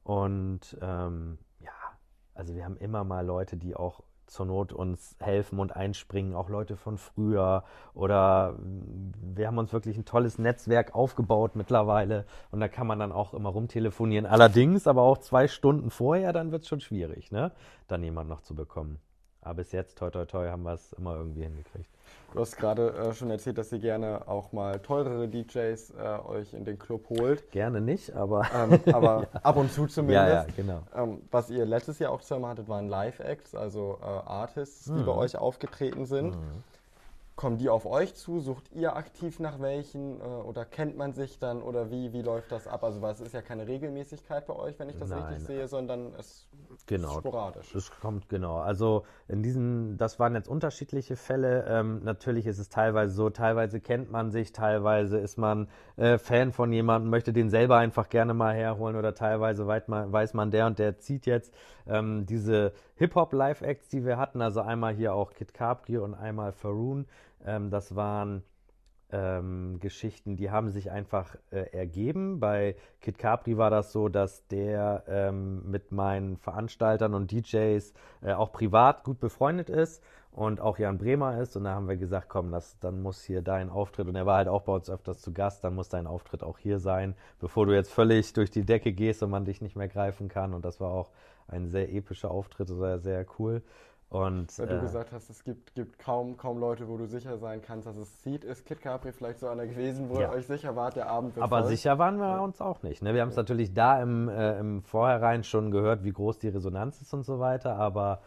[0.03, 1.71] Und ähm, ja,
[2.35, 6.49] also wir haben immer mal Leute, die auch zur Not uns helfen und einspringen, auch
[6.49, 7.63] Leute von früher.
[7.93, 12.25] Oder wir haben uns wirklich ein tolles Netzwerk aufgebaut mittlerweile.
[12.51, 14.25] Und da kann man dann auch immer rumtelefonieren.
[14.25, 17.51] Allerdings aber auch zwei Stunden vorher, dann wird es schon schwierig, ne?
[17.87, 18.99] dann jemanden noch zu bekommen.
[19.43, 21.89] Aber bis jetzt, toi toi toi, haben wir es immer irgendwie hingekriegt.
[22.33, 26.53] Du hast gerade äh, schon erzählt, dass ihr gerne auch mal teurere DJs äh, euch
[26.53, 27.51] in den Club holt.
[27.51, 28.47] Gerne nicht, aber.
[28.55, 29.39] Ähm, aber ja.
[29.43, 30.27] ab und zu zumindest.
[30.27, 30.79] Ja, ja, genau.
[30.95, 34.97] Ähm, was ihr letztes Jahr auch zusammen hattet, waren Live-Acts, also äh, Artists, mhm.
[34.97, 36.35] die bei euch aufgetreten sind.
[36.35, 36.63] Mhm.
[37.35, 38.39] Kommen die auf euch zu?
[38.39, 40.21] Sucht ihr aktiv nach welchen?
[40.21, 41.63] Äh, oder kennt man sich dann?
[41.63, 42.83] Oder wie, wie läuft das ab?
[42.83, 45.23] Also, weil es ist ja keine Regelmäßigkeit bei euch, wenn ich das Nein.
[45.23, 46.47] richtig sehe, sondern es
[46.85, 47.73] genau, ist sporadisch.
[47.73, 48.57] Es kommt, genau.
[48.57, 51.65] Also, in diesen, das waren jetzt unterschiedliche Fälle.
[51.67, 56.51] Ähm, natürlich ist es teilweise so, teilweise kennt man sich, teilweise ist man äh, Fan
[56.51, 60.51] von jemandem, möchte den selber einfach gerne mal herholen oder teilweise weiß man, weiß man
[60.51, 61.51] der und der zieht jetzt
[61.87, 67.05] ähm, diese Hip-Hop-Live-Acts, die wir hatten, also einmal hier auch Kid Capri und einmal Faroon,
[67.45, 68.43] ähm, das waren
[69.13, 72.39] ähm, Geschichten, die haben sich einfach äh, ergeben.
[72.39, 78.33] Bei Kid Capri war das so, dass der ähm, mit meinen Veranstaltern und DJs äh,
[78.33, 81.55] auch privat gut befreundet ist und auch Jan Bremer ist.
[81.55, 84.37] Und da haben wir gesagt, komm, das, dann muss hier dein Auftritt, und er war
[84.37, 87.67] halt auch bei uns öfters zu Gast, dann muss dein Auftritt auch hier sein, bevor
[87.67, 90.55] du jetzt völlig durch die Decke gehst und man dich nicht mehr greifen kann.
[90.55, 91.11] Und das war auch
[91.47, 93.61] ein sehr epischer Auftritt, sehr, sehr cool.
[94.13, 97.39] Und, Weil du äh, gesagt hast, es gibt, gibt kaum, kaum Leute, wo du sicher
[97.39, 98.43] sein kannst, dass es sieht.
[98.43, 100.29] Ist Kit Capri vielleicht so einer gewesen, wo ja.
[100.29, 101.69] ihr euch sicher wart, der Abend wird Aber voll?
[101.69, 102.39] sicher waren wir ja.
[102.39, 103.01] uns auch nicht.
[103.01, 103.15] Ne?
[103.15, 103.41] Wir haben es ja.
[103.41, 107.39] natürlich da im, äh, im Vorhinein schon gehört, wie groß die Resonanz ist und so
[107.39, 107.75] weiter.
[107.77, 108.21] Aber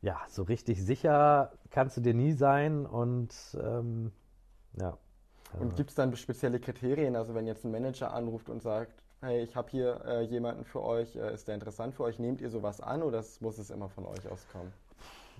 [0.00, 2.84] ja, so richtig sicher kannst du dir nie sein.
[2.84, 4.10] Und ähm,
[4.80, 4.98] ja.
[5.60, 7.14] Und gibt es dann spezielle Kriterien?
[7.14, 10.82] Also wenn jetzt ein Manager anruft und sagt, hey, ich habe hier äh, jemanden für
[10.82, 13.88] euch, äh, ist der interessant für euch, nehmt ihr sowas an oder muss es immer
[13.88, 14.72] von euch auskommen?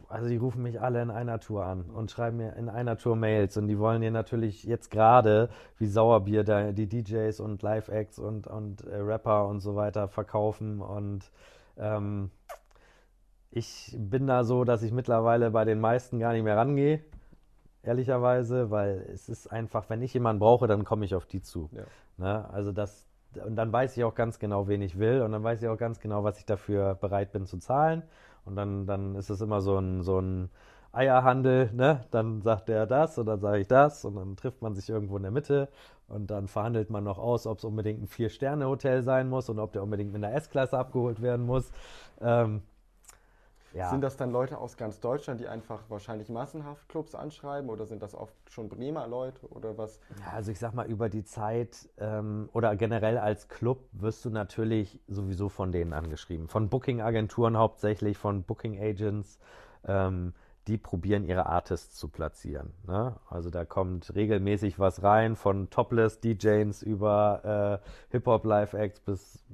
[0.09, 3.17] Also die rufen mich alle in einer Tour an und schreiben mir in einer Tour
[3.17, 8.19] Mails und die wollen dir natürlich jetzt gerade wie Sauerbier da die DJs und Live-Acts
[8.19, 11.31] und, und äh, Rapper und so weiter verkaufen und
[11.79, 12.31] ähm,
[13.51, 17.01] ich bin da so, dass ich mittlerweile bei den meisten gar nicht mehr rangehe,
[17.83, 21.69] ehrlicherweise, weil es ist einfach, wenn ich jemanden brauche, dann komme ich auf die zu.
[21.73, 21.83] Ja.
[22.17, 22.49] Ne?
[22.51, 23.07] Also das,
[23.45, 25.77] und dann weiß ich auch ganz genau, wen ich will und dann weiß ich auch
[25.77, 28.03] ganz genau, was ich dafür bereit bin zu zahlen.
[28.45, 30.51] Und dann, dann ist es immer so ein, so ein
[30.93, 32.05] Eierhandel, ne?
[32.11, 35.17] Dann sagt der das und dann sage ich das und dann trifft man sich irgendwo
[35.17, 35.69] in der Mitte
[36.09, 39.73] und dann verhandelt man noch aus, ob es unbedingt ein Vier-Sterne-Hotel sein muss und ob
[39.73, 41.71] der unbedingt mit einer S-Klasse abgeholt werden muss.
[42.21, 42.63] Ähm,
[43.75, 43.91] ja.
[43.91, 48.03] Sind das dann Leute aus ganz Deutschland, die einfach wahrscheinlich massenhaft Clubs anschreiben oder sind
[48.03, 50.01] das oft schon Bremer Leute oder was?
[50.21, 54.31] Ja, also ich sag mal, über die Zeit ähm, oder generell als Club wirst du
[54.31, 56.49] natürlich sowieso von denen angeschrieben.
[56.49, 59.39] Von Booking-Agenturen hauptsächlich, von Booking-Agents.
[59.85, 60.35] Ähm,
[60.69, 62.73] die probieren ihre Artists zu platzieren.
[62.87, 63.17] Ne?
[63.29, 69.45] Also da kommt regelmäßig was rein, von Topless-DJs über äh, Hip-Hop-Live-Acts bis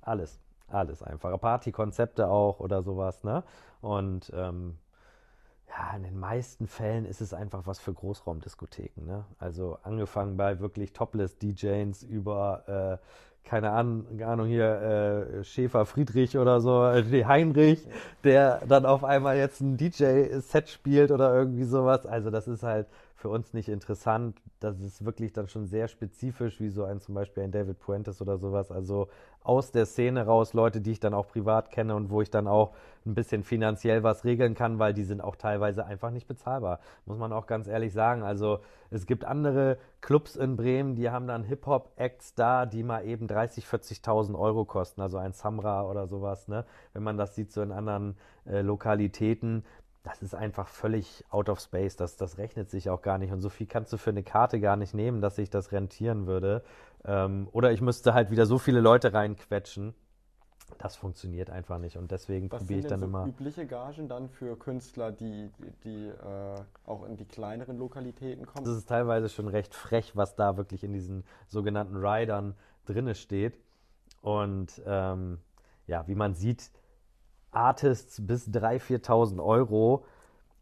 [0.00, 0.40] alles.
[0.68, 3.44] Alles einfache Partykonzepte auch oder sowas, ne?
[3.80, 4.78] Und ähm,
[5.68, 9.24] ja, in den meisten Fällen ist es einfach was für Großraumdiskotheken, ne?
[9.38, 13.06] Also angefangen bei wirklich Topless-DJs über, äh,
[13.48, 17.86] keine Ahnung, hier äh, Schäfer Friedrich oder so, äh, Heinrich,
[18.24, 22.06] der dann auf einmal jetzt ein DJ-Set spielt oder irgendwie sowas.
[22.06, 24.40] Also das ist halt für uns nicht interessant.
[24.60, 28.20] Das ist wirklich dann schon sehr spezifisch, wie so ein zum Beispiel ein David Puentes
[28.20, 28.72] oder sowas.
[28.72, 29.08] Also
[29.46, 32.48] aus der Szene raus Leute, die ich dann auch privat kenne und wo ich dann
[32.48, 32.74] auch
[33.06, 36.80] ein bisschen finanziell was regeln kann, weil die sind auch teilweise einfach nicht bezahlbar.
[37.04, 38.22] Muss man auch ganz ehrlich sagen.
[38.22, 38.58] Also
[38.90, 43.64] es gibt andere Clubs in Bremen, die haben dann Hip-Hop-Acts da, die mal eben 30,
[43.64, 45.00] 40.000 Euro kosten.
[45.00, 46.48] Also ein Samra oder sowas.
[46.48, 46.64] Ne?
[46.92, 49.64] Wenn man das sieht so in anderen äh, Lokalitäten,
[50.06, 51.96] das ist einfach völlig out of space.
[51.96, 53.32] Das, das rechnet sich auch gar nicht.
[53.32, 56.28] Und so viel kannst du für eine Karte gar nicht nehmen, dass sich das rentieren
[56.28, 56.62] würde.
[57.04, 59.94] Ähm, oder ich müsste halt wieder so viele Leute reinquetschen.
[60.78, 61.96] Das funktioniert einfach nicht.
[61.96, 63.26] Und deswegen probiere ich dann so immer.
[63.26, 65.50] übliche Gagen dann für Künstler, die,
[65.84, 68.64] die, äh, auch in die kleineren Lokalitäten kommen?
[68.64, 73.58] Das ist teilweise schon recht frech, was da wirklich in diesen sogenannten Riders drinne steht.
[74.22, 75.38] Und ähm,
[75.86, 76.70] ja, wie man sieht,
[77.52, 80.04] Artists bis 3.000, 4.000 Euro,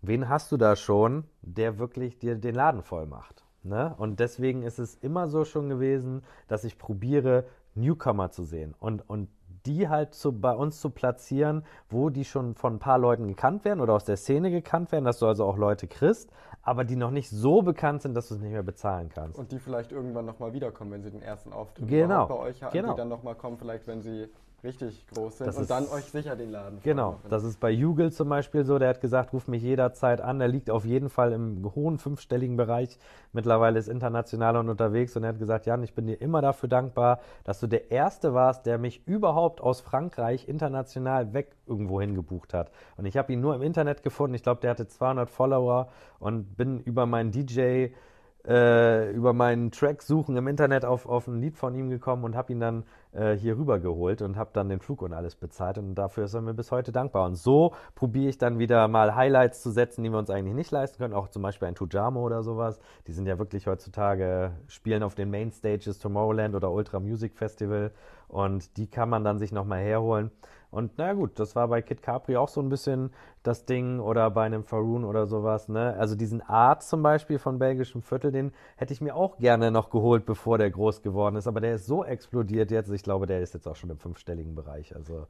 [0.03, 3.44] wen hast du da schon, der wirklich dir den Laden voll macht?
[3.65, 3.95] Ne?
[3.97, 7.45] Und deswegen ist es immer so schon gewesen, dass ich probiere,
[7.75, 9.29] Newcomer zu sehen und, und
[9.67, 13.65] die halt zu, bei uns zu platzieren, wo die schon von ein paar Leuten gekannt
[13.65, 16.31] werden oder aus der Szene gekannt werden, dass du also auch Leute kriegst,
[16.63, 19.39] aber die noch nicht so bekannt sind, dass du es nicht mehr bezahlen kannst.
[19.39, 22.27] Und die vielleicht irgendwann nochmal wiederkommen, wenn sie den ersten Auftritt genau.
[22.27, 22.93] bei euch hatten, genau.
[22.93, 24.29] die dann nochmal kommen, vielleicht wenn sie
[24.65, 28.11] richtig groß sind das und dann euch sicher den Laden Genau, das ist bei Jugel
[28.11, 31.33] zum Beispiel so, der hat gesagt, ruf mich jederzeit an, der liegt auf jeden Fall
[31.33, 32.99] im hohen fünfstelligen Bereich,
[33.33, 36.69] mittlerweile ist international und unterwegs und er hat gesagt, Jan, ich bin dir immer dafür
[36.69, 42.55] dankbar, dass du der Erste warst, der mich überhaupt aus Frankreich international weg irgendwo hingebucht
[42.55, 42.71] hat.
[42.97, 45.89] Und ich habe ihn nur im Internet gefunden, ich glaube, der hatte 200 Follower
[46.19, 47.89] und bin über meinen DJ
[48.47, 52.37] äh, über meinen Track suchen im Internet auf, auf ein Lied von ihm gekommen und
[52.37, 55.79] habe ihn dann äh, hier rüber geholt und habe dann den Flug und alles bezahlt
[55.79, 57.27] und dafür ist er mir bis heute dankbar.
[57.27, 60.71] Und so probiere ich dann wieder mal Highlights zu setzen, die wir uns eigentlich nicht
[60.71, 62.79] leisten können, auch zum Beispiel ein Tujamo oder sowas.
[63.07, 67.93] Die sind ja wirklich heutzutage, spielen auf den Mainstages Tomorrowland oder Ultra Music Festival
[68.29, 70.31] und die kann man dann sich nochmal herholen.
[70.75, 73.11] Und naja gut, das war bei Kid Capri auch so ein bisschen
[73.45, 75.69] das Ding oder bei einem Faroon oder sowas.
[75.69, 75.95] Ne?
[75.97, 79.89] Also diesen Art zum Beispiel von belgischem Viertel, den hätte ich mir auch gerne noch
[79.89, 81.47] geholt, bevor der groß geworden ist.
[81.47, 82.91] Aber der ist so explodiert jetzt.
[82.91, 84.97] Ich glaube, der ist jetzt auch schon im fünfstelligen Bereich.
[84.97, 85.29] Also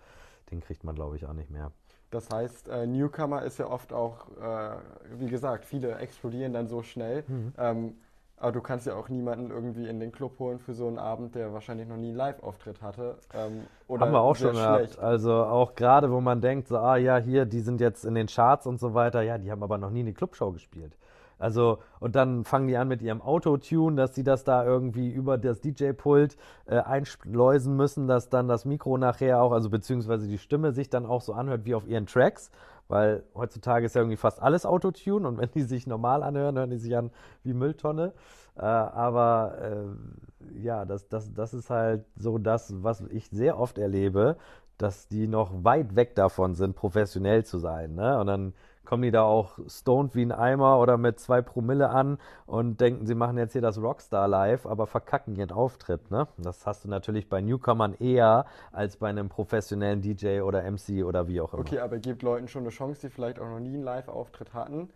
[0.50, 1.72] den kriegt man, glaube ich, auch nicht mehr.
[2.10, 4.76] Das heißt, äh, Newcomer ist ja oft auch, äh,
[5.18, 7.24] wie gesagt, viele explodieren dann so schnell.
[7.26, 7.52] Mhm.
[7.58, 7.94] Ähm,
[8.36, 11.34] aber du kannst ja auch niemanden irgendwie in den Club holen für so einen Abend,
[11.34, 13.16] der wahrscheinlich noch nie einen Live-Auftritt hatte.
[13.32, 14.98] Ähm, Haben wir auch schon gehabt.
[14.98, 18.26] Also auch gerade, wo man denkt, so, ah ja, hier, die sind jetzt in den
[18.26, 20.96] Charts und so weiter, ja, die haben aber noch nie eine Clubshow gespielt.
[21.38, 25.36] Also, und dann fangen die an mit ihrem Autotune, dass sie das da irgendwie über
[25.36, 30.72] das DJ-Pult äh, einschleusen müssen, dass dann das Mikro nachher auch, also beziehungsweise die Stimme
[30.72, 32.50] sich dann auch so anhört wie auf ihren Tracks
[32.88, 36.70] weil heutzutage ist ja irgendwie fast alles Autotune und wenn die sich normal anhören, hören
[36.70, 37.10] die sich an
[37.42, 38.12] wie Mülltonne.
[38.56, 43.78] Äh, aber äh, ja, das, das, das ist halt so das, was ich sehr oft
[43.78, 44.36] erlebe,
[44.78, 47.94] dass die noch weit weg davon sind, professionell zu sein.
[47.94, 48.18] Ne?
[48.18, 48.54] Und dann
[48.84, 53.06] kommen die da auch stoned wie ein Eimer oder mit zwei Promille an und denken,
[53.06, 56.10] sie machen jetzt hier das Rockstar live, aber verkacken ihren Auftritt.
[56.10, 56.28] Ne?
[56.38, 61.28] Das hast du natürlich bei Newcomern eher als bei einem professionellen DJ oder MC oder
[61.28, 61.62] wie auch immer.
[61.62, 64.90] Okay, aber gebt Leuten schon eine Chance, die vielleicht auch noch nie einen Live-Auftritt hatten.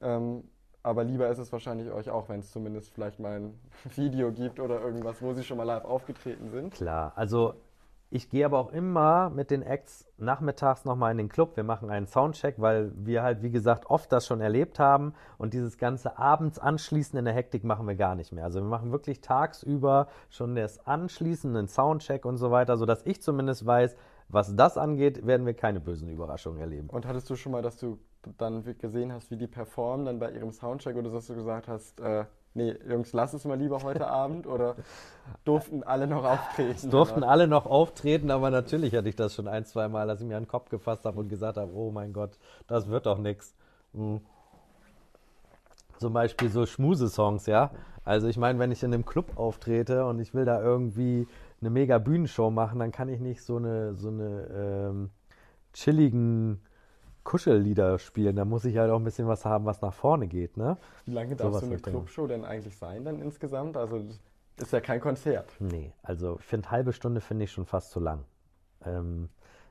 [0.00, 0.44] Ähm,
[0.82, 3.58] aber lieber ist es wahrscheinlich euch auch, wenn es zumindest vielleicht mal ein
[3.96, 6.74] Video gibt oder irgendwas, wo sie schon mal live aufgetreten sind.
[6.74, 7.54] Klar, also
[8.08, 11.56] ich gehe aber auch immer mit den Acts nachmittags nochmal in den Club.
[11.56, 15.12] Wir machen einen Soundcheck, weil wir halt, wie gesagt, oft das schon erlebt haben.
[15.38, 18.44] Und dieses ganze abends anschließend in der Hektik machen wir gar nicht mehr.
[18.44, 23.66] Also wir machen wirklich tagsüber schon das anschließenden Soundcheck und so weiter, sodass ich zumindest
[23.66, 23.96] weiß,
[24.28, 26.88] was das angeht, werden wir keine bösen Überraschungen erleben.
[26.90, 27.98] Und hattest du schon mal, dass du
[28.38, 32.00] dann gesehen hast, wie die performen dann bei ihrem Soundcheck oder dass du gesagt hast,
[32.00, 32.24] äh,
[32.56, 34.74] nee, Jungs, lass es mal lieber heute Abend oder
[35.44, 36.70] durften alle noch auftreten?
[36.74, 37.28] Es durften oder?
[37.28, 40.36] alle noch auftreten, aber natürlich hatte ich das schon ein, zwei Mal, dass ich mir
[40.36, 43.54] an den Kopf gefasst habe und gesagt habe, oh mein Gott, das wird doch nichts.
[43.94, 44.20] Hm.
[45.98, 47.70] Zum Beispiel so Schmusesongs, ja.
[48.04, 51.26] Also ich meine, wenn ich in einem Club auftrete und ich will da irgendwie
[51.60, 55.10] eine mega Bühnenshow machen, dann kann ich nicht so eine, so eine ähm,
[55.72, 56.60] chilligen
[57.26, 58.36] Kuschellieder spielen.
[58.36, 60.56] Da muss ich halt auch ein bisschen was haben, was nach vorne geht.
[60.56, 60.78] Ne?
[61.04, 63.76] Wie lange darf so eine Clubshow denn eigentlich sein dann insgesamt?
[63.76, 64.00] Also
[64.56, 65.50] ist ja kein Konzert.
[65.58, 68.24] Nee, also ich finde halbe Stunde finde ich schon fast zu lang.
[68.84, 69.28] Ähm,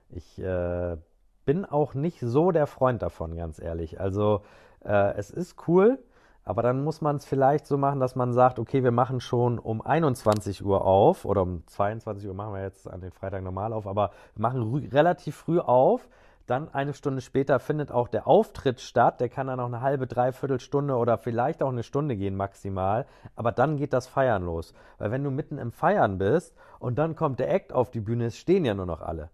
[0.10, 0.98] ich äh,
[1.46, 4.00] bin auch nicht so der Freund davon, ganz ehrlich.
[4.00, 4.42] Also
[4.84, 5.98] äh, es ist cool,
[6.44, 9.60] aber dann muss man es vielleicht so machen, dass man sagt, okay, wir machen schon
[9.60, 13.72] um 21 Uhr auf oder um 22 Uhr machen wir jetzt an den Freitag normal
[13.72, 16.10] auf, aber wir machen relativ früh auf.
[16.48, 19.20] Dann eine Stunde später findet auch der Auftritt statt.
[19.20, 23.06] Der kann dann auch eine halbe, dreiviertel Stunde oder vielleicht auch eine Stunde gehen maximal.
[23.36, 24.74] Aber dann geht das Feiern los.
[24.98, 28.26] Weil wenn du mitten im Feiern bist und dann kommt der Act auf die Bühne,
[28.26, 29.30] es stehen ja nur noch alle.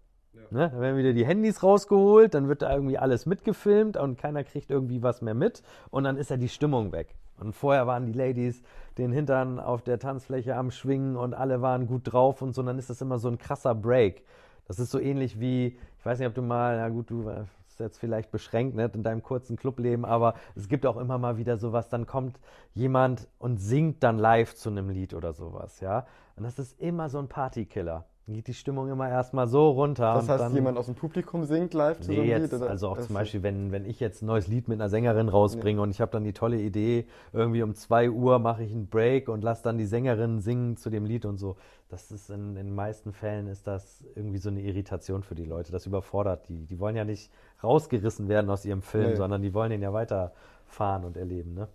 [0.52, 0.68] Ne?
[0.70, 4.70] Dann werden wieder die Handys rausgeholt, dann wird da irgendwie alles mitgefilmt und keiner kriegt
[4.70, 7.14] irgendwie was mehr mit und dann ist ja die Stimmung weg.
[7.38, 8.62] Und vorher waren die Ladies
[8.98, 12.66] den Hintern auf der Tanzfläche am Schwingen und alle waren gut drauf und so, und
[12.66, 14.24] dann ist das immer so ein krasser Break.
[14.66, 17.80] Das ist so ähnlich wie, ich weiß nicht, ob du mal, na gut, du bist
[17.80, 21.56] jetzt vielleicht beschränkt ne, in deinem kurzen Clubleben, aber es gibt auch immer mal wieder
[21.56, 22.38] sowas, dann kommt
[22.74, 26.06] jemand und singt dann live zu einem Lied oder sowas, ja.
[26.36, 30.14] Und das ist immer so ein Partykiller geht die Stimmung immer erstmal so runter.
[30.14, 32.60] Das heißt, jemand aus dem Publikum singt live zu nee, so einem jetzt, Lied?
[32.60, 32.70] Oder?
[32.70, 35.76] Also auch zum Beispiel, wenn, wenn ich jetzt ein neues Lied mit einer Sängerin rausbringe
[35.76, 35.82] nee.
[35.82, 39.28] und ich habe dann die tolle Idee, irgendwie um 2 Uhr mache ich einen Break
[39.28, 41.56] und lasse dann die Sängerin singen zu dem Lied und so.
[41.88, 45.44] Das ist in, in den meisten Fällen ist das irgendwie so eine Irritation für die
[45.44, 45.72] Leute.
[45.72, 46.64] Das überfordert die.
[46.66, 47.30] Die wollen ja nicht
[47.62, 49.16] rausgerissen werden aus ihrem Film, nee.
[49.16, 51.54] sondern die wollen den ja weiterfahren und erleben.
[51.54, 51.68] Ne?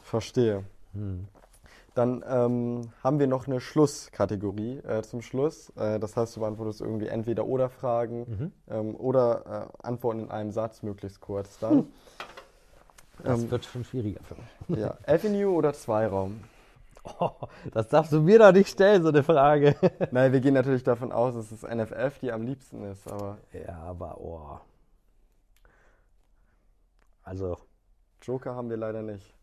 [0.00, 0.64] Verstehe.
[0.94, 1.28] Hm.
[1.96, 5.70] Dann ähm, haben wir noch eine Schlusskategorie äh, zum Schluss.
[5.76, 8.52] Äh, das heißt, du beantwortest irgendwie entweder oder Fragen mhm.
[8.68, 11.72] ähm, oder äh, Antworten in einem Satz, möglichst kurz dann.
[11.72, 11.88] Hm.
[13.24, 14.34] Das ähm, wird schon schwieriger für
[14.68, 14.78] mich.
[14.78, 14.98] Ja.
[15.06, 16.44] Avenue oder Zweiraum?
[17.20, 17.30] Oh,
[17.72, 19.76] das darfst du mir doch nicht stellen, so eine Frage.
[20.10, 23.38] Nein, wir gehen natürlich davon aus, dass es NFF die am liebsten ist, aber.
[23.52, 24.58] Ja, aber oh.
[27.22, 27.56] Also.
[28.22, 29.35] Joker haben wir leider nicht.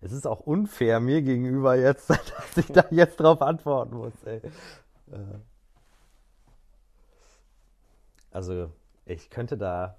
[0.00, 4.12] Es ist auch unfair mir gegenüber jetzt, dass ich da jetzt drauf antworten muss.
[4.24, 4.38] Ey.
[4.38, 5.38] Äh.
[8.30, 8.70] Also,
[9.06, 9.96] ich könnte da.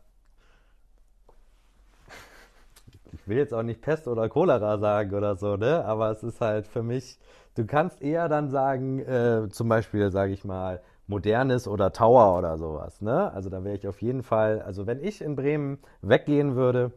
[3.14, 5.86] Ich will jetzt auch nicht Pest oder Cholera sagen oder so, ne?
[5.86, 7.18] Aber es ist halt für mich.
[7.56, 12.58] Du kannst eher dann sagen, äh, zum Beispiel, sage ich mal, Modernes oder Tower oder
[12.58, 13.32] sowas, ne?
[13.32, 14.62] Also da wäre ich auf jeden Fall.
[14.62, 16.92] Also, wenn ich in Bremen weggehen würde,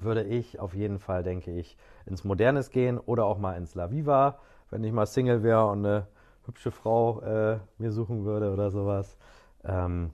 [0.00, 1.76] würde ich auf jeden Fall, denke ich,
[2.06, 4.38] ins Modernes gehen oder auch mal ins La Viva,
[4.70, 6.06] wenn ich mal Single wäre und eine
[6.46, 9.16] hübsche Frau äh, mir suchen würde oder sowas.
[9.64, 10.12] Ähm,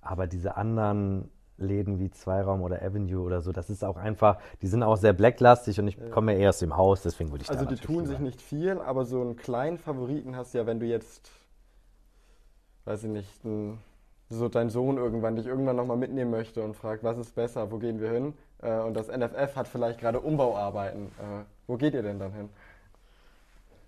[0.00, 4.68] aber diese anderen Läden wie Zweiraum oder Avenue oder so, das ist auch einfach, die
[4.68, 7.50] sind auch sehr blacklastig und ich komme ja eher aus dem Haus, deswegen würde ich
[7.50, 10.58] also da Also die tun sich nicht viel, aber so einen kleinen Favoriten hast du
[10.58, 11.30] ja, wenn du jetzt,
[12.84, 13.78] weiß ich nicht, ein,
[14.28, 17.78] so dein Sohn irgendwann dich irgendwann nochmal mitnehmen möchte und fragt, was ist besser, wo
[17.78, 18.34] gehen wir hin?
[18.62, 21.06] Äh, und das NFF hat vielleicht gerade Umbauarbeiten.
[21.06, 22.48] Äh, wo geht ihr denn dann hin?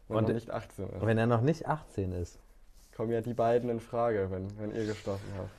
[0.09, 1.07] Wenn und er noch nicht 18 ist.
[1.07, 2.39] Wenn er noch nicht 18 ist.
[2.97, 5.51] Kommen ja die beiden in Frage, wenn, wenn ihr geschlossen habt.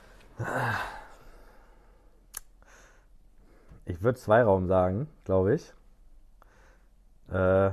[3.84, 5.72] Ich würde Zweiraum sagen, glaube ich.
[7.32, 7.70] Äh,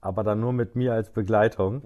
[0.00, 1.82] aber dann nur mit mir als Begleitung.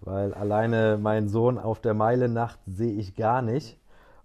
[0.00, 3.76] Weil alleine meinen Sohn auf der Meile Nacht sehe ich gar nicht.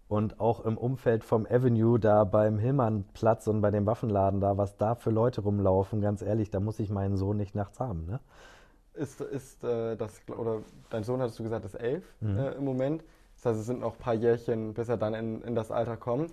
[0.08, 4.78] Und auch im Umfeld vom Avenue, da beim Hillmannplatz und bei dem Waffenladen da, was
[4.78, 8.06] da für Leute rumlaufen, ganz ehrlich, da muss ich meinen Sohn nicht nachts haben.
[8.06, 8.20] Ne?
[8.94, 12.38] Ist, ist äh, das, oder dein Sohn hattest du gesagt, ist elf mhm.
[12.38, 13.04] äh, im Moment.
[13.36, 15.98] Das heißt, es sind noch ein paar Jährchen, bis er dann in, in das Alter
[15.98, 16.32] kommt.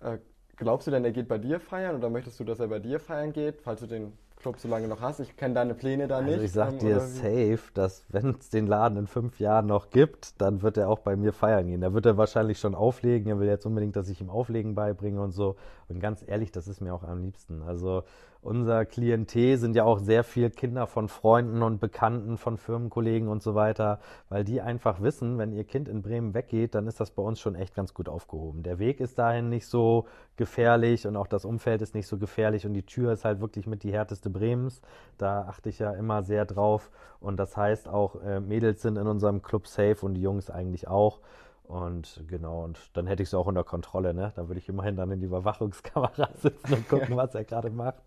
[0.00, 0.18] Äh,
[0.56, 2.98] glaubst du denn, er geht bei dir feiern oder möchtest du, dass er bei dir
[2.98, 5.20] feiern geht, falls du den Club so lange noch hast?
[5.20, 6.42] Ich kenne deine Pläne da Also nicht.
[6.42, 10.40] ich sag ähm, dir safe, dass wenn es den Laden in fünf Jahren noch gibt,
[10.40, 11.80] dann wird er auch bei mir feiern gehen.
[11.80, 13.28] Da wird er wahrscheinlich schon auflegen.
[13.28, 15.56] Er will jetzt unbedingt, dass ich ihm Auflegen beibringe und so.
[15.88, 17.62] Und ganz ehrlich, das ist mir auch am liebsten.
[17.62, 18.04] Also
[18.48, 23.42] unser Klientel sind ja auch sehr viel Kinder von Freunden und Bekannten, von Firmenkollegen und
[23.42, 27.10] so weiter, weil die einfach wissen, wenn ihr Kind in Bremen weggeht, dann ist das
[27.10, 28.62] bei uns schon echt ganz gut aufgehoben.
[28.62, 32.64] Der Weg ist dahin nicht so gefährlich und auch das Umfeld ist nicht so gefährlich
[32.64, 34.80] und die Tür ist halt wirklich mit die härteste Bremens.
[35.18, 36.90] Da achte ich ja immer sehr drauf
[37.20, 40.88] und das heißt auch, äh, Mädels sind in unserem Club safe und die Jungs eigentlich
[40.88, 41.20] auch.
[41.68, 44.32] Und genau, und dann hätte ich es auch unter Kontrolle, ne?
[44.34, 48.02] Da würde ich immerhin dann in die Überwachungskamera sitzen und gucken, was er gerade macht.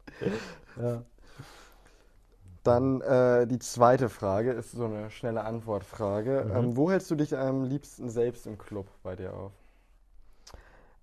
[0.81, 1.03] Ja.
[2.63, 6.45] Dann äh, die zweite Frage ist so eine schnelle Antwortfrage.
[6.47, 6.55] Mhm.
[6.55, 9.51] Ähm, wo hältst du dich am liebsten selbst im Club bei dir auf?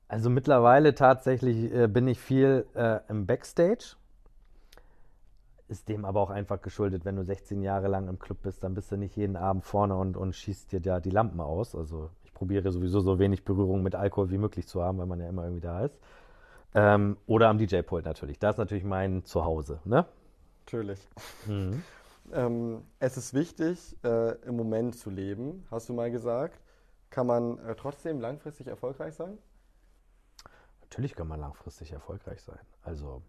[0.08, 3.94] Also mittlerweile tatsächlich äh, bin ich viel äh, im Backstage.
[5.68, 8.74] Ist dem aber auch einfach geschuldet, wenn du 16 Jahre lang im Club bist, dann
[8.74, 11.76] bist du nicht jeden Abend vorne und, und schießt dir da die Lampen aus.
[11.76, 15.28] Also probiere sowieso so wenig Berührung mit Alkohol wie möglich zu haben, weil man ja
[15.28, 15.98] immer irgendwie da ist.
[16.72, 18.38] Ähm, oder am DJ-Pult natürlich.
[18.38, 20.06] Da ist natürlich mein Zuhause, ne?
[20.64, 21.00] Natürlich.
[21.46, 21.82] Mhm.
[22.30, 26.60] Ähm, es ist wichtig, äh, im Moment zu leben, hast du mal gesagt.
[27.08, 29.38] Kann man äh, trotzdem langfristig erfolgreich sein?
[30.82, 32.58] Natürlich kann man langfristig erfolgreich sein.
[32.82, 33.22] Also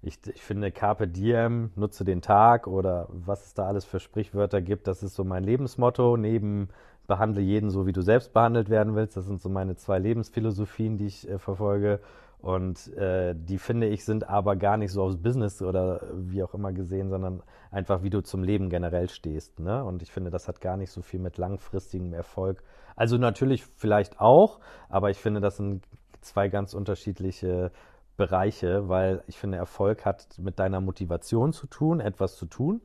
[0.00, 4.62] ich, ich finde Carpe Diem, nutze den Tag oder was es da alles für Sprichwörter
[4.62, 6.16] gibt, das ist so mein Lebensmotto.
[6.16, 6.68] Neben
[7.06, 9.16] behandle jeden so, wie du selbst behandelt werden willst.
[9.16, 12.00] Das sind so meine zwei Lebensphilosophien, die ich äh, verfolge.
[12.38, 16.54] Und äh, die finde ich sind aber gar nicht so aufs Business oder wie auch
[16.54, 19.58] immer gesehen, sondern einfach, wie du zum Leben generell stehst.
[19.58, 19.82] Ne?
[19.82, 22.62] Und ich finde, das hat gar nicht so viel mit langfristigem Erfolg.
[22.94, 25.84] Also natürlich vielleicht auch, aber ich finde, das sind
[26.20, 27.72] zwei ganz unterschiedliche
[28.16, 32.80] Bereiche, weil ich finde, Erfolg hat mit deiner Motivation zu tun, etwas zu tun.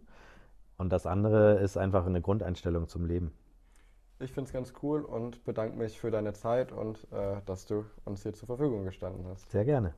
[0.78, 3.32] Und das andere ist einfach eine Grundeinstellung zum Leben.
[4.22, 7.86] Ich finde es ganz cool und bedanke mich für deine Zeit und äh, dass du
[8.06, 9.50] uns hier zur Verfügung gestanden hast.
[9.50, 9.96] Sehr gerne.